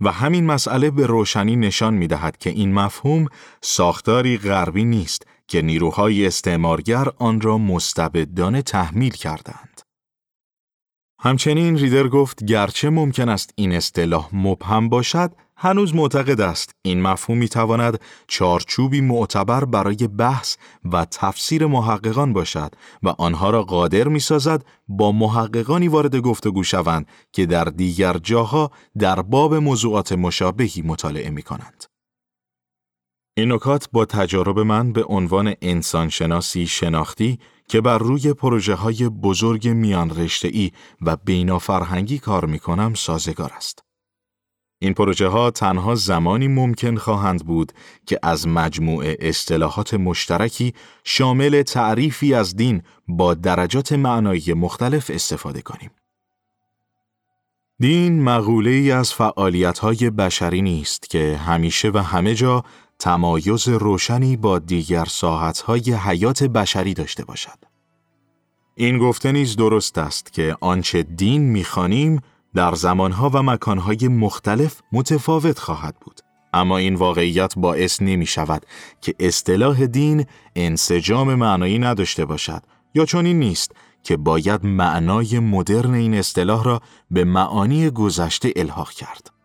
و 0.00 0.12
همین 0.12 0.46
مسئله 0.46 0.90
به 0.90 1.06
روشنی 1.06 1.56
نشان 1.56 1.94
می 1.94 2.06
دهد 2.06 2.36
که 2.36 2.50
این 2.50 2.72
مفهوم 2.72 3.26
ساختاری 3.60 4.38
غربی 4.38 4.84
نیست 4.84 5.26
که 5.48 5.62
نیروهای 5.62 6.26
استعمارگر 6.26 7.08
آن 7.18 7.40
را 7.40 7.58
مستبدانه 7.58 8.62
تحمیل 8.62 9.12
کردند. 9.12 9.80
همچنین 11.20 11.78
ریدر 11.78 12.08
گفت 12.08 12.44
گرچه 12.44 12.90
ممکن 12.90 13.28
است 13.28 13.52
این 13.56 13.72
اصطلاح 13.72 14.28
مبهم 14.32 14.88
باشد، 14.88 15.32
هنوز 15.56 15.94
معتقد 15.94 16.40
است 16.40 16.70
این 16.82 17.02
مفهوم 17.02 17.38
می 17.38 17.48
تواند 17.48 18.00
چارچوبی 18.28 19.00
معتبر 19.00 19.64
برای 19.64 19.96
بحث 19.96 20.56
و 20.92 21.04
تفسیر 21.04 21.66
محققان 21.66 22.32
باشد 22.32 22.74
و 23.02 23.08
آنها 23.08 23.50
را 23.50 23.62
قادر 23.62 24.08
می 24.08 24.20
سازد 24.20 24.64
با 24.88 25.12
محققانی 25.12 25.88
وارد 25.88 26.16
گفتگو 26.16 26.62
شوند 26.62 27.06
که 27.32 27.46
در 27.46 27.64
دیگر 27.64 28.18
جاها 28.18 28.70
در 28.98 29.22
باب 29.22 29.54
موضوعات 29.54 30.12
مشابهی 30.12 30.82
مطالعه 30.82 31.30
می 31.30 31.42
کنند. 31.42 31.84
این 33.38 33.52
نکات 33.52 33.88
با 33.92 34.04
تجارب 34.04 34.58
من 34.58 34.92
به 34.92 35.04
عنوان 35.04 35.54
انسانشناسی 35.62 36.66
شناختی 36.66 37.38
که 37.68 37.80
بر 37.80 37.98
روی 37.98 38.32
پروژه 38.32 38.74
های 38.74 39.08
بزرگ 39.08 39.68
میان 39.68 40.10
رشته‌ای 40.16 40.70
و 41.02 41.16
بینافرهنگی 41.16 42.18
کار 42.18 42.44
می 42.44 42.58
کنم 42.58 42.94
سازگار 42.94 43.52
است. 43.56 43.84
این 44.78 44.94
پروژه 44.94 45.26
ها 45.26 45.50
تنها 45.50 45.94
زمانی 45.94 46.48
ممکن 46.48 46.96
خواهند 46.96 47.46
بود 47.46 47.72
که 48.06 48.18
از 48.22 48.48
مجموعه 48.48 49.16
اصطلاحات 49.20 49.94
مشترکی 49.94 50.74
شامل 51.04 51.62
تعریفی 51.62 52.34
از 52.34 52.56
دین 52.56 52.82
با 53.08 53.34
درجات 53.34 53.92
معنایی 53.92 54.52
مختلف 54.52 55.10
استفاده 55.10 55.62
کنیم. 55.62 55.90
دین 57.80 58.22
مغوله 58.22 58.70
ای 58.70 58.90
از 58.90 59.14
فعالیت 59.14 59.78
های 59.78 60.10
بشری 60.10 60.62
نیست 60.62 61.10
که 61.10 61.36
همیشه 61.36 61.90
و 61.94 61.98
همه 61.98 62.34
جا 62.34 62.64
تمایز 62.98 63.68
روشنی 63.68 64.36
با 64.36 64.58
دیگر 64.58 65.08
های 65.66 65.92
حیات 65.92 66.42
بشری 66.42 66.94
داشته 66.94 67.24
باشد. 67.24 67.58
این 68.74 68.98
گفته 68.98 69.32
نیز 69.32 69.56
درست 69.56 69.98
است 69.98 70.32
که 70.32 70.56
آنچه 70.60 71.02
دین 71.02 71.42
می‌خوانیم 71.42 72.20
در 72.54 72.74
زمانها 72.74 73.30
و 73.34 73.42
مکانهای 73.42 74.08
مختلف 74.08 74.80
متفاوت 74.92 75.58
خواهد 75.58 75.96
بود. 76.00 76.20
اما 76.52 76.78
این 76.78 76.94
واقعیت 76.94 77.54
باعث 77.56 78.02
نمی 78.02 78.26
شود 78.26 78.66
که 79.00 79.14
اصطلاح 79.20 79.86
دین 79.86 80.26
انسجام 80.56 81.34
معنایی 81.34 81.78
نداشته 81.78 82.24
باشد 82.24 82.62
یا 82.94 83.04
چون 83.04 83.26
این 83.26 83.38
نیست 83.38 83.72
که 84.02 84.16
باید 84.16 84.64
معنای 84.64 85.38
مدرن 85.38 85.94
این 85.94 86.14
اصطلاح 86.14 86.64
را 86.64 86.80
به 87.10 87.24
معانی 87.24 87.90
گذشته 87.90 88.52
الحاق 88.56 88.90
کرد. 88.90 89.37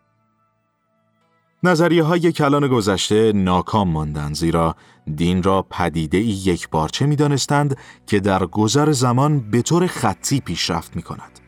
نظریه 1.66 2.02
های 2.02 2.32
کلان 2.32 2.68
گذشته 2.68 3.32
ناکام 3.32 3.88
ماندند 3.88 4.34
زیرا 4.34 4.76
دین 5.16 5.42
را 5.42 5.66
پدیده 5.70 6.18
ای 6.18 6.24
یک 6.24 6.68
بارچه 6.70 7.06
می 7.06 7.16
دانستند 7.16 7.76
که 8.06 8.20
در 8.20 8.46
گذر 8.46 8.92
زمان 8.92 9.50
به 9.50 9.62
طور 9.62 9.86
خطی 9.86 10.40
پیشرفت 10.40 10.96
می 10.96 11.02
کند. 11.02 11.40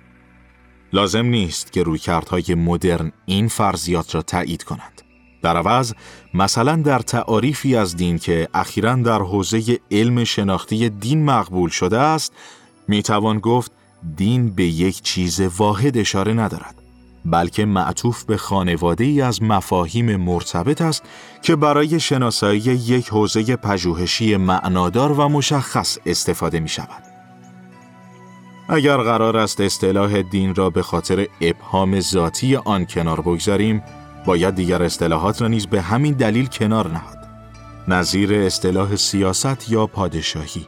لازم 0.92 1.26
نیست 1.26 1.72
که 1.72 1.82
رویکردهای 1.82 2.54
مدرن 2.54 3.12
این 3.26 3.48
فرضیات 3.48 4.14
را 4.14 4.22
تایید 4.22 4.62
کنند. 4.62 5.02
در 5.42 5.56
عوض 5.56 5.92
مثلا 6.34 6.76
در 6.76 6.98
تعاریفی 6.98 7.76
از 7.76 7.96
دین 7.96 8.18
که 8.18 8.48
اخیرا 8.54 8.94
در 8.94 9.18
حوزه 9.18 9.78
علم 9.90 10.24
شناختی 10.24 10.88
دین 10.88 11.24
مقبول 11.24 11.70
شده 11.70 11.98
است 11.98 12.32
می 12.88 13.02
توان 13.02 13.38
گفت 13.38 13.72
دین 14.16 14.50
به 14.50 14.64
یک 14.64 15.02
چیز 15.02 15.40
واحد 15.40 15.98
اشاره 15.98 16.32
ندارد 16.32 16.85
بلکه 17.30 17.64
معطوف 17.64 18.24
به 18.24 18.36
خانواده 18.36 19.04
ای 19.04 19.20
از 19.20 19.42
مفاهیم 19.42 20.16
مرتبط 20.16 20.80
است 20.82 21.02
که 21.42 21.56
برای 21.56 22.00
شناسایی 22.00 22.60
یک 22.60 23.08
حوزه 23.08 23.56
پژوهشی 23.56 24.36
معنادار 24.36 25.12
و 25.12 25.28
مشخص 25.28 25.98
استفاده 26.06 26.60
می 26.60 26.68
شود. 26.68 27.02
اگر 28.68 28.96
قرار 28.96 29.36
است 29.36 29.60
اصطلاح 29.60 30.22
دین 30.22 30.54
را 30.54 30.70
به 30.70 30.82
خاطر 30.82 31.26
ابهام 31.40 32.00
ذاتی 32.00 32.56
آن 32.56 32.86
کنار 32.86 33.20
بگذاریم، 33.20 33.82
باید 34.24 34.54
دیگر 34.54 34.82
اصطلاحات 34.82 35.42
را 35.42 35.48
نیز 35.48 35.66
به 35.66 35.82
همین 35.82 36.14
دلیل 36.14 36.46
کنار 36.46 36.88
نهاد. 36.88 37.18
نظیر 37.88 38.34
اصطلاح 38.34 38.96
سیاست 38.96 39.70
یا 39.70 39.86
پادشاهی. 39.86 40.66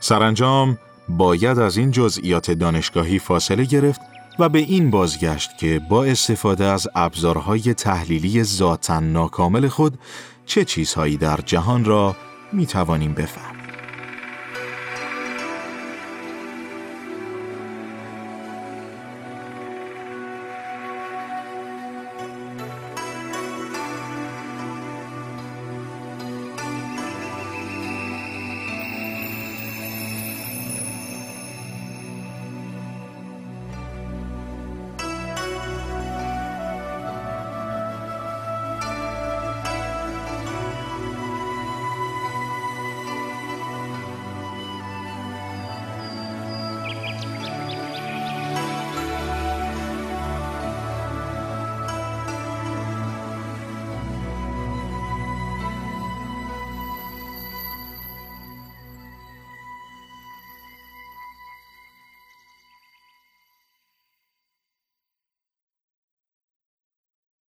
سرانجام 0.00 0.78
باید 1.08 1.58
از 1.58 1.76
این 1.76 1.90
جزئیات 1.90 2.50
دانشگاهی 2.50 3.18
فاصله 3.18 3.64
گرفت 3.64 4.00
و 4.40 4.48
به 4.48 4.58
این 4.58 4.90
بازگشت 4.90 5.58
که 5.58 5.80
با 5.88 6.04
استفاده 6.04 6.64
از 6.64 6.88
ابزارهای 6.94 7.74
تحلیلی 7.74 8.44
ذاتا 8.44 9.00
ناکامل 9.00 9.68
خود 9.68 9.98
چه 10.46 10.64
چیزهایی 10.64 11.16
در 11.16 11.40
جهان 11.46 11.84
را 11.84 12.16
می 12.52 12.66
توانیم 12.66 13.14
بفهمیم. 13.14 13.59